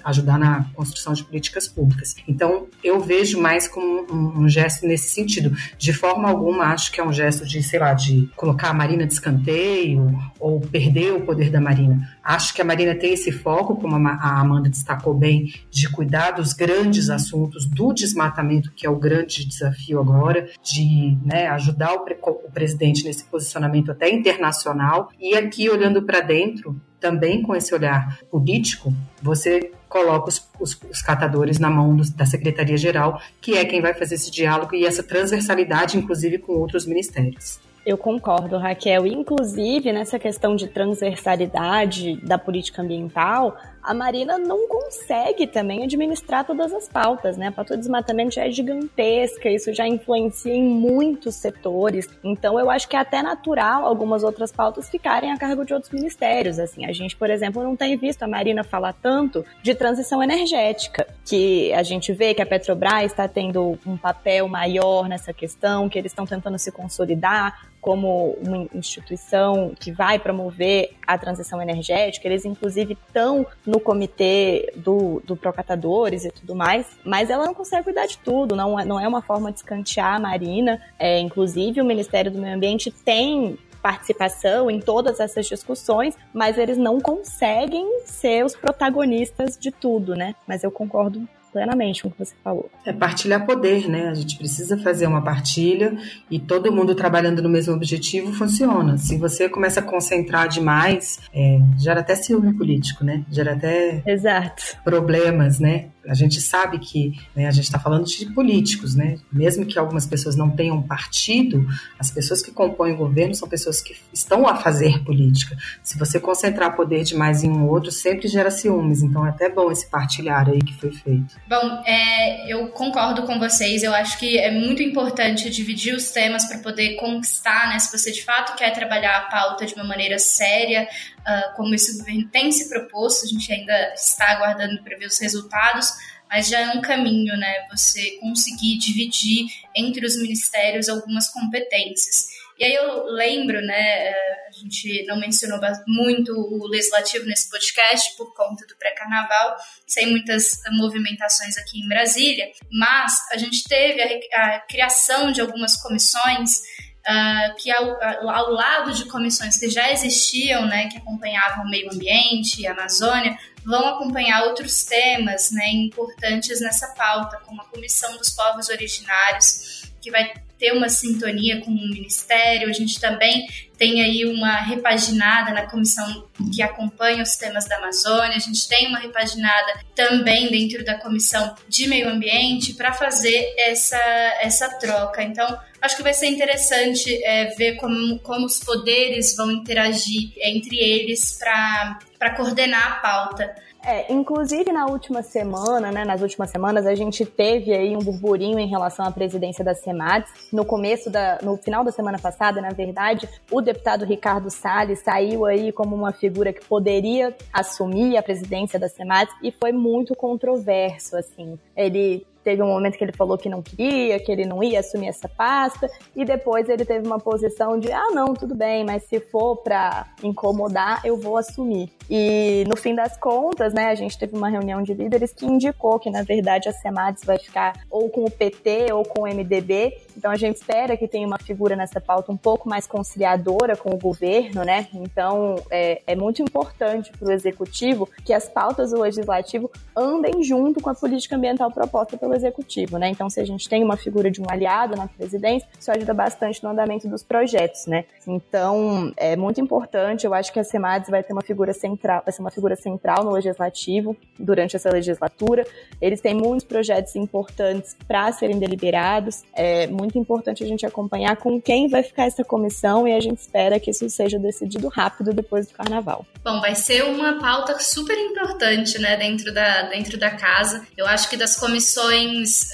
ajudar 0.03 0.37
na 0.37 0.65
construção 0.75 1.13
de 1.13 1.23
políticas 1.23 1.67
públicas. 1.67 2.15
Então, 2.27 2.67
eu 2.83 2.99
vejo 2.99 3.41
mais 3.41 3.67
como 3.67 4.05
um, 4.11 4.43
um, 4.43 4.49
gesto 4.49 4.85
nesse 4.85 5.09
sentido. 5.09 5.55
De 5.77 5.93
forma 5.93 6.29
alguma, 6.29 6.65
acho 6.65 6.91
que 6.91 6.99
é 6.99 7.03
um 7.03 7.13
gesto 7.13 7.45
de, 7.45 7.63
sei 7.63 7.79
lá, 7.79 7.93
de 7.93 8.29
colocar 8.35 8.69
a 8.69 8.73
Marina 8.73 9.05
de 9.05 9.13
escanteio 9.13 10.15
ou 10.39 10.59
perder 10.59 11.13
o 11.13 11.21
poder 11.21 11.49
da 11.49 11.61
Marina. 11.61 12.07
Acho 12.23 12.53
que 12.53 12.61
a 12.61 12.65
Marina 12.65 12.95
tem 12.95 13.13
esse 13.13 13.31
foco, 13.31 13.75
como 13.75 13.95
a 13.95 14.39
Amanda 14.39 14.69
destacou 14.69 15.13
bem, 15.13 15.53
de 15.69 15.89
cuidar 15.89 16.31
dos 16.31 16.53
grandes 16.53 17.09
assuntos 17.09 17.65
do 17.65 17.93
desmatamento, 17.93 18.71
que 18.73 18.87
é 18.87 18.89
o 18.89 18.95
grande 18.95 19.45
desafio 19.45 19.99
agora, 19.99 20.49
de 20.63 21.17
né, 21.25 21.47
ajudar 21.47 21.93
o, 21.93 22.05
o 22.45 22.51
presidente 22.51 23.03
nesse 23.03 23.25
posicionamento 23.25 23.91
até 23.91 24.09
internacional. 24.09 25.11
E 25.19 25.35
aqui, 25.35 25.69
olhando 25.69 26.01
para 26.03 26.21
dentro, 26.21 26.79
também 26.99 27.41
com 27.41 27.53
esse 27.53 27.75
olhar 27.75 28.17
político, 28.31 28.93
você 29.21 29.71
coloca 29.89 30.29
os, 30.29 30.49
os, 30.59 30.79
os 30.89 31.01
catadores 31.01 31.59
na 31.59 31.69
mão 31.69 31.95
da 32.15 32.25
Secretaria-Geral, 32.25 33.21
que 33.41 33.57
é 33.57 33.65
quem 33.65 33.81
vai 33.81 33.93
fazer 33.93 34.15
esse 34.15 34.31
diálogo 34.31 34.73
e 34.73 34.85
essa 34.85 35.03
transversalidade, 35.03 35.97
inclusive 35.97 36.37
com 36.37 36.53
outros 36.53 36.85
ministérios. 36.85 37.59
Eu 37.85 37.97
concordo, 37.97 38.57
Raquel. 38.57 39.05
Inclusive, 39.05 39.91
nessa 39.91 40.17
questão 40.17 40.55
de 40.55 40.67
transversalidade 40.67 42.15
da 42.25 42.37
política 42.37 42.81
ambiental, 42.81 43.57
a 43.83 43.93
Marina 43.93 44.37
não 44.37 44.69
consegue 44.69 45.45
também 45.45 45.83
administrar 45.83 46.45
todas 46.45 46.71
as 46.71 46.87
pautas, 46.87 47.35
né? 47.35 47.47
A 47.47 47.51
pauta 47.51 47.75
do 47.75 47.79
desmatamento 47.79 48.35
já 48.35 48.47
é 48.47 48.51
gigantesca, 48.51 49.49
isso 49.49 49.73
já 49.73 49.85
influencia 49.85 50.53
em 50.53 50.63
muitos 50.63 51.35
setores. 51.35 52.07
Então, 52.23 52.57
eu 52.57 52.69
acho 52.69 52.87
que 52.87 52.95
é 52.95 52.99
até 52.99 53.21
natural 53.21 53.85
algumas 53.85 54.23
outras 54.23 54.53
pautas 54.53 54.89
ficarem 54.89 55.33
a 55.33 55.37
cargo 55.37 55.65
de 55.65 55.73
outros 55.73 55.91
ministérios. 55.91 56.59
Assim, 56.59 56.85
a 56.85 56.93
gente, 56.93 57.17
por 57.17 57.29
exemplo, 57.29 57.61
não 57.61 57.75
tem 57.75 57.97
visto 57.97 58.23
a 58.23 58.27
Marina 58.29 58.63
falar 58.63 58.93
tanto 58.93 59.43
de 59.61 59.75
transição 59.75 60.23
energética, 60.23 61.05
que 61.25 61.73
a 61.73 61.83
gente 61.83 62.13
vê 62.13 62.33
que 62.33 62.41
a 62.41 62.45
Petrobras 62.45 63.11
está 63.11 63.27
tendo 63.27 63.77
um 63.85 63.97
papel 63.97 64.47
maior 64.47 65.09
nessa 65.09 65.33
questão, 65.33 65.89
que 65.89 65.99
eles 65.99 66.13
estão 66.13 66.25
tentando 66.25 66.57
se 66.57 66.71
consolidar 66.71 67.72
como 67.83 68.37
uma 68.41 68.65
instituição 68.73 69.73
que 69.77 69.91
vai 69.91 70.17
promover 70.17 70.95
a 71.05 71.17
transição 71.17 71.61
energética. 71.61 72.25
Eles, 72.25 72.45
inclusive, 72.45 72.93
estão 72.93 73.45
no 73.67 73.77
comitê 73.77 74.71
do, 74.77 75.21
do 75.25 75.35
Procatadores 75.35 76.23
e 76.23 76.31
tudo 76.31 76.55
mais, 76.55 76.87
mas 77.03 77.29
ela 77.29 77.45
não 77.45 77.53
consegue 77.53 77.83
cuidar 77.83 78.05
de 78.05 78.17
tudo, 78.19 78.55
não, 78.55 78.79
é, 78.79 78.85
não 78.85 78.97
é 78.97 79.05
uma 79.05 79.21
forma 79.21 79.51
de 79.51 79.57
escantear 79.57 80.15
a 80.15 80.19
Marina. 80.19 80.81
É, 80.97 81.19
inclusive, 81.19 81.81
o 81.81 81.85
Ministério 81.85 82.31
do 82.31 82.39
Meio 82.39 82.55
Ambiente 82.55 82.89
tem 82.89 83.59
participação 83.81 84.71
em 84.71 84.79
todas 84.79 85.19
essas 85.19 85.45
discussões, 85.45 86.15
mas 86.33 86.57
eles 86.57 86.77
não 86.77 87.01
conseguem 87.01 87.99
ser 88.05 88.45
os 88.45 88.55
protagonistas 88.55 89.57
de 89.57 89.71
tudo, 89.71 90.15
né? 90.15 90.33
Mas 90.47 90.63
eu 90.63 90.71
concordo 90.71 91.27
plenamente 91.53 92.01
com 92.01 92.09
o 92.09 92.11
que 92.11 92.25
você 92.25 92.33
falou. 92.43 92.69
É 92.83 92.91
partilhar 92.91 93.45
poder, 93.45 93.87
né? 93.87 94.09
A 94.09 94.13
gente 94.13 94.37
precisa 94.37 94.77
fazer 94.77 95.05
uma 95.05 95.23
partilha 95.23 95.95
e 96.29 96.39
todo 96.39 96.71
mundo 96.73 96.95
trabalhando 96.95 97.41
no 97.41 97.47
mesmo 97.47 97.73
objetivo 97.73 98.33
funciona. 98.33 98.97
Se 98.97 99.17
você 99.17 99.47
começa 99.47 99.79
a 99.79 99.83
concentrar 99.83 100.49
demais, 100.49 101.19
é, 101.33 101.59
gera 101.77 101.99
até 101.99 102.15
ciúme 102.15 102.53
político, 102.53 103.05
né? 103.05 103.23
Gera 103.29 103.53
até 103.53 104.01
Exato. 104.05 104.77
problemas, 104.83 105.59
né? 105.59 105.89
A 106.07 106.13
gente 106.13 106.41
sabe 106.41 106.79
que 106.79 107.13
né, 107.35 107.47
a 107.47 107.51
gente 107.51 107.65
está 107.65 107.79
falando 107.79 108.05
de 108.05 108.25
políticos, 108.27 108.95
né? 108.95 109.17
Mesmo 109.31 109.65
que 109.65 109.79
algumas 109.79 110.05
pessoas 110.05 110.35
não 110.35 110.49
tenham 110.49 110.81
partido, 110.81 111.65
as 111.97 112.11
pessoas 112.11 112.41
que 112.41 112.51
compõem 112.51 112.93
o 112.93 112.97
governo 112.97 113.33
são 113.33 113.47
pessoas 113.47 113.81
que 113.81 113.95
estão 114.11 114.47
a 114.47 114.55
fazer 114.55 115.03
política. 115.03 115.55
Se 115.81 115.97
você 115.97 116.19
concentrar 116.19 116.75
poder 116.75 117.03
demais 117.03 117.43
em 117.43 117.49
um 117.49 117.67
outro, 117.67 117.91
sempre 117.91 118.27
gera 118.27 118.51
ciúmes. 118.51 119.01
Então 119.01 119.25
é 119.25 119.29
até 119.29 119.49
bom 119.49 119.71
esse 119.71 119.89
partilhar 119.89 120.49
aí 120.49 120.59
que 120.59 120.73
foi 120.73 120.91
feito. 120.91 121.35
Bom, 121.47 121.83
é, 121.85 122.51
eu 122.51 122.67
concordo 122.69 123.23
com 123.23 123.39
vocês. 123.39 123.83
Eu 123.83 123.93
acho 123.93 124.17
que 124.19 124.37
é 124.37 124.51
muito 124.51 124.81
importante 124.83 125.49
dividir 125.49 125.95
os 125.95 126.11
temas 126.11 126.45
para 126.45 126.59
poder 126.59 126.95
conquistar, 126.95 127.69
né? 127.69 127.79
Se 127.79 127.95
você 127.95 128.11
de 128.11 128.23
fato 128.23 128.55
quer 128.55 128.71
trabalhar 128.71 129.17
a 129.17 129.21
pauta 129.21 129.65
de 129.65 129.73
uma 129.73 129.83
maneira 129.83 130.19
séria, 130.19 130.87
uh, 131.27 131.55
como 131.55 131.73
esse 131.73 131.97
governo 131.97 132.27
tem 132.29 132.51
se 132.51 132.69
proposto, 132.69 133.25
a 133.25 133.27
gente 133.27 133.51
ainda 133.51 133.93
está 133.93 134.31
aguardando 134.31 134.83
para 134.83 134.97
ver 134.97 135.07
os 135.07 135.19
resultados, 135.19 135.89
mas 136.29 136.47
já 136.47 136.59
é 136.59 136.69
um 136.69 136.81
caminho, 136.81 137.37
né? 137.37 137.67
Você 137.71 138.17
conseguir 138.19 138.77
dividir 138.77 139.45
entre 139.75 140.05
os 140.05 140.15
ministérios 140.17 140.89
algumas 140.89 141.29
competências. 141.29 142.27
E 142.57 142.65
aí 142.65 142.73
eu 142.75 143.05
lembro, 143.05 143.59
né, 143.61 144.13
a 144.47 144.51
gente 144.51 145.05
não 145.05 145.19
mencionou 145.19 145.59
muito 145.87 146.31
o 146.31 146.67
legislativo 146.67 147.25
nesse 147.25 147.49
podcast 147.49 148.15
por 148.15 148.33
conta 148.35 148.65
do 148.67 148.75
pré-carnaval, 148.77 149.57
sem 149.87 150.11
muitas 150.11 150.61
movimentações 150.71 151.57
aqui 151.57 151.79
em 151.79 151.87
Brasília, 151.87 152.51
mas 152.71 153.13
a 153.31 153.37
gente 153.37 153.63
teve 153.63 154.01
a, 154.01 154.55
a 154.55 154.59
criação 154.59 155.31
de 155.31 155.41
algumas 155.41 155.75
comissões 155.81 156.61
uh, 157.07 157.55
que 157.55 157.71
ao, 157.71 158.01
ao, 158.29 158.51
lado 158.51 158.93
de 158.93 159.05
comissões 159.05 159.57
que 159.57 159.69
já 159.69 159.91
existiam, 159.91 160.65
né, 160.65 160.87
que 160.89 160.97
acompanhavam 160.97 161.65
o 161.65 161.69
meio 161.69 161.91
ambiente 161.91 162.65
a 162.65 162.71
Amazônia, 162.71 163.37
vão 163.65 163.87
acompanhar 163.87 164.43
outros 164.43 164.83
temas 164.83 165.51
né, 165.51 165.69
importantes 165.69 166.59
nessa 166.61 166.87
pauta, 166.95 167.39
como 167.45 167.61
a 167.61 167.65
Comissão 167.65 168.17
dos 168.17 168.29
Povos 168.31 168.69
Originários, 168.69 169.83
que 170.01 170.11
vai 170.11 170.33
ter 170.59 170.71
uma 170.71 170.89
sintonia 170.89 171.61
com 171.61 171.71
o 171.71 171.89
Ministério. 171.89 172.69
A 172.69 172.73
gente 172.73 172.99
também 172.99 173.47
tem 173.77 174.01
aí 174.01 174.25
uma 174.25 174.57
repaginada 174.61 175.51
na 175.51 175.65
comissão 175.65 176.27
que 176.53 176.61
acompanha 176.61 177.23
os 177.23 177.35
temas 177.35 177.67
da 177.67 177.77
Amazônia, 177.77 178.35
a 178.35 178.39
gente 178.39 178.67
tem 178.67 178.87
uma 178.87 178.99
repaginada 178.99 179.79
também 179.95 180.49
dentro 180.49 180.85
da 180.85 180.97
comissão 180.97 181.55
de 181.67 181.87
meio 181.87 182.09
ambiente 182.09 182.73
para 182.73 182.93
fazer 182.93 183.53
essa, 183.57 183.97
essa 184.41 184.69
troca. 184.79 185.21
Então, 185.21 185.57
acho 185.83 185.97
que 185.97 186.03
vai 186.03 186.13
ser 186.13 186.27
interessante 186.27 187.21
é, 187.23 187.47
ver 187.55 187.75
como, 187.75 188.17
como 188.19 188.45
os 188.45 188.59
poderes 188.59 189.35
vão 189.35 189.51
interagir 189.51 190.31
entre 190.37 190.77
eles 190.77 191.37
para 191.37 192.35
coordenar 192.35 192.93
a 192.93 192.95
pauta. 193.01 193.53
É, 193.85 194.11
inclusive 194.13 194.71
na 194.71 194.85
última 194.85 195.21
semana, 195.21 195.91
né, 195.91 196.05
nas 196.05 196.21
últimas 196.21 196.49
semanas, 196.49 196.85
a 196.85 196.95
gente 196.95 197.25
teve 197.25 197.73
aí 197.73 197.97
um 197.97 197.99
burburinho 197.99 198.57
em 198.57 198.67
relação 198.67 199.05
à 199.05 199.11
presidência 199.11 199.61
da 199.61 199.75
SEMADS. 199.75 200.31
No 200.53 200.63
começo 200.63 201.09
da, 201.09 201.39
no 201.41 201.57
final 201.57 201.83
da 201.83 201.91
semana 201.91 202.17
passada, 202.17 202.61
na 202.61 202.69
verdade, 202.69 203.27
o 203.51 203.59
deputado 203.59 204.05
Ricardo 204.05 204.49
Salles 204.49 204.99
saiu 204.99 205.45
aí 205.45 205.73
como 205.73 205.93
uma 205.93 206.13
figura 206.13 206.53
que 206.53 206.63
poderia 206.63 207.35
assumir 207.51 208.15
a 208.15 208.23
presidência 208.23 208.79
da 208.79 208.87
SEMADS 208.87 209.33
e 209.43 209.51
foi 209.51 209.73
muito 209.73 210.15
controverso, 210.15 211.17
assim. 211.17 211.59
Ele 211.75 212.25
teve 212.43 212.61
um 212.61 212.67
momento 212.67 212.97
que 212.97 213.03
ele 213.03 213.13
falou 213.13 213.37
que 213.37 213.49
não 213.49 213.61
queria, 213.61 214.19
que 214.19 214.31
ele 214.31 214.45
não 214.45 214.63
ia 214.63 214.79
assumir 214.79 215.07
essa 215.07 215.29
pasta, 215.29 215.87
e 216.15 216.25
depois 216.25 216.67
ele 216.69 216.85
teve 216.85 217.05
uma 217.05 217.19
posição 217.19 217.79
de, 217.79 217.91
ah, 217.91 218.09
não, 218.11 218.33
tudo 218.33 218.55
bem, 218.55 218.83
mas 218.85 219.03
se 219.03 219.19
for 219.19 219.57
para 219.57 220.07
incomodar, 220.21 221.01
eu 221.05 221.17
vou 221.17 221.37
assumir. 221.37 221.91
E 222.09 222.63
no 222.67 222.75
fim 222.75 222.93
das 222.93 223.17
contas, 223.17 223.73
né, 223.73 223.87
a 223.87 223.95
gente 223.95 224.17
teve 224.17 224.35
uma 224.35 224.49
reunião 224.49 224.81
de 224.81 224.93
líderes 224.93 225.33
que 225.33 225.45
indicou 225.45 225.99
que, 225.99 226.09
na 226.09 226.23
verdade, 226.23 226.67
a 226.67 226.73
SEMADES 226.73 227.23
vai 227.23 227.39
ficar 227.39 227.73
ou 227.89 228.09
com 228.09 228.25
o 228.25 228.31
PT 228.31 228.91
ou 228.91 229.03
com 229.03 229.21
o 229.21 229.27
MDB. 229.27 229.97
Então 230.17 230.31
a 230.31 230.35
gente 230.35 230.57
espera 230.57 230.95
que 230.97 231.07
tenha 231.07 231.25
uma 231.25 231.39
figura 231.39 231.75
nessa 231.75 231.99
pauta 231.99 232.31
um 232.31 232.37
pouco 232.37 232.67
mais 232.67 232.85
conciliadora 232.85 233.75
com 233.75 233.91
o 233.91 233.97
governo, 233.97 234.63
né? 234.63 234.87
Então 234.93 235.55
é, 235.69 236.01
é 236.05 236.15
muito 236.15 236.41
importante 236.41 237.11
para 237.17 237.29
o 237.29 237.31
executivo 237.31 238.07
que 238.23 238.33
as 238.33 238.47
pautas 238.47 238.91
do 238.91 239.01
legislativo 239.01 239.71
andem 239.95 240.43
junto 240.43 240.81
com 240.81 240.89
a 240.89 240.95
política 240.95 241.35
ambiental 241.35 241.71
proposta 241.71 242.17
pelo 242.17 242.32
executivo, 242.35 242.97
né? 242.97 243.09
Então 243.09 243.29
se 243.29 243.39
a 243.39 243.45
gente 243.45 243.67
tem 243.67 243.83
uma 243.83 243.97
figura 243.97 244.29
de 244.29 244.41
um 244.41 244.45
aliado 244.49 244.95
na 244.95 245.07
presidência, 245.07 245.67
isso 245.79 245.91
ajuda 245.91 246.13
bastante 246.13 246.63
no 246.63 246.69
andamento 246.69 247.07
dos 247.07 247.23
projetos, 247.23 247.85
né? 247.87 248.05
Então 248.27 249.11
é 249.17 249.35
muito 249.35 249.59
importante. 249.59 250.25
Eu 250.25 250.33
acho 250.33 250.51
que 250.51 250.59
a 250.59 250.63
SEMADES 250.63 251.09
vai 251.09 251.23
ter 251.23 251.33
uma 251.33 251.41
figura 251.41 251.73
central, 251.73 252.21
vai 252.25 252.33
ser 252.33 252.41
uma 252.41 252.51
figura 252.51 252.75
central 252.75 253.23
no 253.23 253.31
legislativo 253.31 254.15
durante 254.37 254.75
essa 254.75 254.89
legislatura. 254.89 255.65
Eles 256.01 256.21
têm 256.21 256.33
muitos 256.33 256.65
projetos 256.65 257.15
importantes 257.15 257.95
para 258.07 258.31
serem 258.31 258.59
deliberados. 258.59 259.43
É 259.53 259.87
muito 259.87 260.17
importante 260.17 260.63
a 260.63 260.67
gente 260.67 260.85
acompanhar 260.85 261.35
com 261.37 261.61
quem 261.61 261.87
vai 261.87 262.03
ficar 262.03 262.25
essa 262.25 262.43
comissão 262.43 263.07
e 263.07 263.13
a 263.13 263.19
gente 263.19 263.39
espera 263.39 263.79
que 263.79 263.91
isso 263.91 264.09
seja 264.09 264.39
decidido 264.39 264.87
rápido 264.87 265.33
depois 265.33 265.67
do 265.67 265.73
carnaval. 265.73 266.25
Bom, 266.43 266.59
vai 266.59 266.75
ser 266.75 267.03
uma 267.03 267.39
pauta 267.39 267.79
super 267.79 268.17
importante, 268.17 268.99
né, 268.99 269.15
dentro 269.17 269.53
da, 269.53 269.83
dentro 269.83 270.17
da 270.17 270.31
casa. 270.31 270.85
Eu 270.97 271.05
acho 271.07 271.29
que 271.29 271.37
das 271.37 271.55
comissões, 271.55 272.22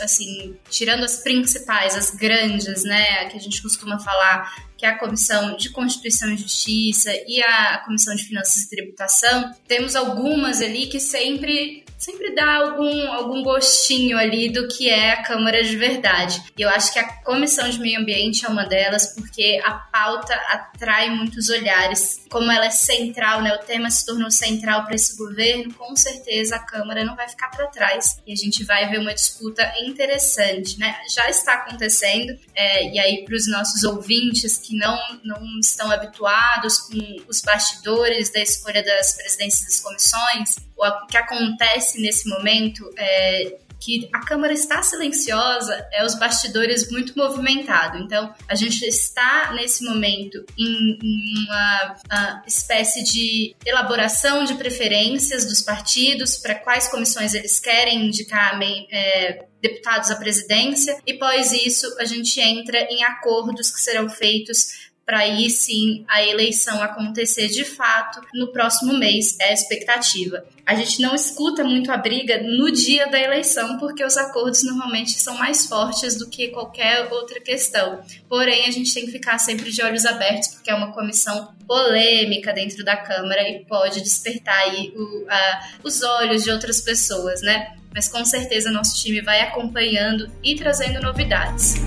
assim, 0.02 0.58
tirando 0.70 1.04
as 1.04 1.18
principais, 1.18 1.96
as 1.96 2.12
grandes, 2.12 2.84
né, 2.84 3.26
que 3.26 3.38
a 3.38 3.40
gente 3.40 3.62
costuma 3.62 4.00
falar 4.00 4.69
que 4.80 4.86
é 4.86 4.90
a 4.90 4.98
Comissão 4.98 5.58
de 5.58 5.70
Constituição 5.70 6.32
e 6.32 6.38
Justiça 6.38 7.12
e 7.28 7.44
a 7.44 7.80
Comissão 7.86 8.16
de 8.16 8.24
Finanças 8.24 8.64
e 8.64 8.70
Tributação, 8.70 9.54
temos 9.68 9.94
algumas 9.94 10.62
ali 10.62 10.88
que 10.88 11.02
sempre 11.02 11.84
sempre 12.00 12.34
dá 12.34 12.56
algum, 12.56 13.12
algum 13.12 13.44
gostinho 13.44 14.18
ali 14.18 14.50
do 14.50 14.70
que 14.70 14.90
é 14.90 15.12
a 15.12 15.22
Câmara 15.22 15.62
de 15.62 15.76
verdade. 15.76 16.42
E 16.58 16.62
eu 16.62 16.70
acho 16.70 16.94
que 16.94 16.98
a 16.98 17.06
Comissão 17.24 17.70
de 17.70 17.78
Meio 17.78 18.00
Ambiente 18.00 18.46
é 18.46 18.48
uma 18.48 18.66
delas, 18.66 19.14
porque 19.14 19.62
a 19.66 19.74
pauta 19.74 20.34
atrai 20.48 21.10
muitos 21.10 21.50
olhares. 21.50 22.26
Como 22.30 22.50
ela 22.50 22.68
é 22.68 22.72
central, 22.72 23.42
né, 23.42 23.54
o 23.54 23.58
tema 23.60 23.92
se 23.92 24.06
tornou 24.06 24.32
central 24.32 24.86
para 24.86 24.96
esse 24.96 25.18
governo, 25.18 25.74
com 25.74 25.94
certeza 25.96 26.56
a 26.56 26.60
Câmara 26.60 27.04
não 27.04 27.18
vai 27.18 27.28
ficar 27.28 27.50
para 27.50 27.68
trás. 27.68 28.18
E 28.26 28.32
a 28.32 28.36
gente 28.36 28.64
vai 28.64 28.90
ver 28.90 29.00
uma 29.00 29.14
disputa 29.14 29.70
interessante. 29.82 30.80
Né? 30.80 30.96
Já 31.14 31.30
está 31.30 31.56
acontecendo, 31.56 32.34
é, 32.56 32.94
e 32.94 32.98
aí 32.98 33.26
para 33.26 33.36
os 33.36 33.46
nossos 33.50 33.84
ouvintes 33.84 34.58
que 34.70 34.78
não, 34.78 35.00
não 35.24 35.60
estão 35.60 35.92
habituados 35.92 36.78
com 36.78 36.98
os 37.28 37.42
bastidores 37.42 38.32
da 38.32 38.40
escolha 38.40 38.84
das 38.84 39.14
presidências 39.14 39.64
das 39.64 39.80
comissões, 39.82 40.58
o 40.78 41.08
que 41.08 41.18
acontece 41.18 42.00
nesse 42.00 42.30
momento 42.30 42.88
é 42.96 43.58
que 43.80 44.10
a 44.14 44.20
Câmara 44.20 44.54
está 44.54 44.84
silenciosa, 44.84 45.88
é 45.92 46.06
os 46.06 46.16
bastidores 46.16 46.92
muito 46.92 47.18
movimentado. 47.18 47.98
Então, 47.98 48.34
a 48.48 48.56
gente 48.56 48.84
está 48.84 49.54
nesse 49.54 49.86
momento 49.86 50.44
em, 50.58 50.98
uma, 51.46 51.96
uma, 52.12 52.44
espécie 52.46 53.04
de 53.04 53.56
elaboração 53.66 54.44
de 54.44 54.56
preferências 54.56 55.46
dos 55.46 55.62
partidos 55.62 56.38
para 56.38 56.56
quais 56.56 56.88
comissões 56.90 57.34
eles 57.34 57.60
querem 57.60 58.08
indicar 58.08 58.60
é, 58.92 59.46
deputados 59.62 60.10
à 60.10 60.16
presidência, 60.16 60.98
e 61.06 61.14
após 61.14 61.52
isso 61.52 61.86
a 62.00 62.06
gente 62.06 62.40
entra 62.40 62.80
em 62.90 63.04
acordos 63.04 63.72
que 63.72 63.82
serão 63.82 64.10
feitos 64.10 64.89
para 65.10 65.22
aí 65.22 65.50
sim 65.50 66.06
a 66.08 66.24
eleição 66.24 66.84
acontecer 66.84 67.48
de 67.48 67.66
fato 67.66 68.22
no 68.32 68.52
próximo 68.52 68.94
mês, 68.94 69.36
é 69.42 69.50
a 69.50 69.54
expectativa. 69.54 70.46
A 70.64 70.76
gente 70.76 71.02
não 71.02 71.16
escuta 71.16 71.64
muito 71.64 71.92
a 71.92 71.98
briga 71.98 72.40
no 72.44 72.72
dia 72.72 73.08
da 73.08 73.20
eleição, 73.20 73.80
porque 73.80 74.06
os 74.06 74.16
acordos 74.18 74.62
normalmente 74.62 75.14
são 75.14 75.36
mais 75.36 75.66
fortes 75.66 76.16
do 76.16 76.30
que 76.30 76.50
qualquer 76.50 77.12
outra 77.12 77.42
questão. 77.42 78.04
Porém, 78.28 78.68
a 78.68 78.72
gente 78.72 78.94
tem 78.94 79.08
que 79.08 79.12
ficar 79.12 79.40
sempre 79.40 79.72
de 79.72 79.82
olhos 79.82 80.06
abertos, 80.06 80.50
porque 80.50 80.70
é 80.70 80.76
uma 80.76 80.94
comissão 80.94 81.56
polêmica 81.66 82.54
dentro 82.54 82.86
da 82.86 82.96
Câmara 82.96 83.50
e 83.50 83.66
pode 83.66 84.02
despertar 84.02 84.60
aí 84.60 84.94
o, 84.96 85.26
a, 85.28 85.70
os 85.84 86.04
olhos 86.04 86.44
de 86.44 86.52
outras 86.52 86.82
pessoas, 86.82 87.42
né? 87.42 87.76
Mas 87.92 88.08
com 88.08 88.24
certeza 88.24 88.70
nosso 88.70 88.96
time 89.02 89.22
vai 89.22 89.42
acompanhando 89.42 90.30
e 90.44 90.56
trazendo 90.56 91.02
novidades. 91.02 91.78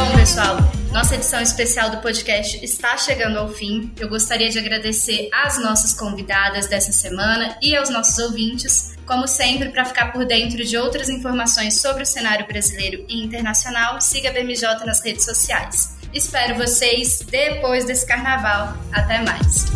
Bom, 0.00 0.16
pessoal, 0.16 0.56
nossa 0.92 1.14
edição 1.14 1.42
especial 1.42 1.90
do 1.90 1.98
podcast 1.98 2.64
está 2.64 2.96
chegando 2.96 3.38
ao 3.38 3.50
fim. 3.50 3.92
Eu 3.98 4.08
gostaria 4.08 4.48
de 4.48 4.58
agradecer 4.58 5.28
às 5.30 5.62
nossas 5.62 5.92
convidadas 5.92 6.66
dessa 6.66 6.90
semana 6.90 7.58
e 7.60 7.76
aos 7.76 7.90
nossos 7.90 8.16
ouvintes. 8.18 8.96
Como 9.04 9.28
sempre, 9.28 9.68
para 9.68 9.84
ficar 9.84 10.10
por 10.10 10.24
dentro 10.24 10.64
de 10.64 10.74
outras 10.78 11.10
informações 11.10 11.82
sobre 11.82 12.02
o 12.02 12.06
cenário 12.06 12.46
brasileiro 12.46 13.04
e 13.10 13.22
internacional, 13.22 14.00
siga 14.00 14.30
a 14.30 14.32
BMJ 14.32 14.86
nas 14.86 15.04
redes 15.04 15.26
sociais. 15.26 15.98
Espero 16.14 16.54
vocês 16.54 17.20
depois 17.30 17.84
desse 17.84 18.06
carnaval. 18.06 18.74
Até 18.90 19.22
mais! 19.22 19.66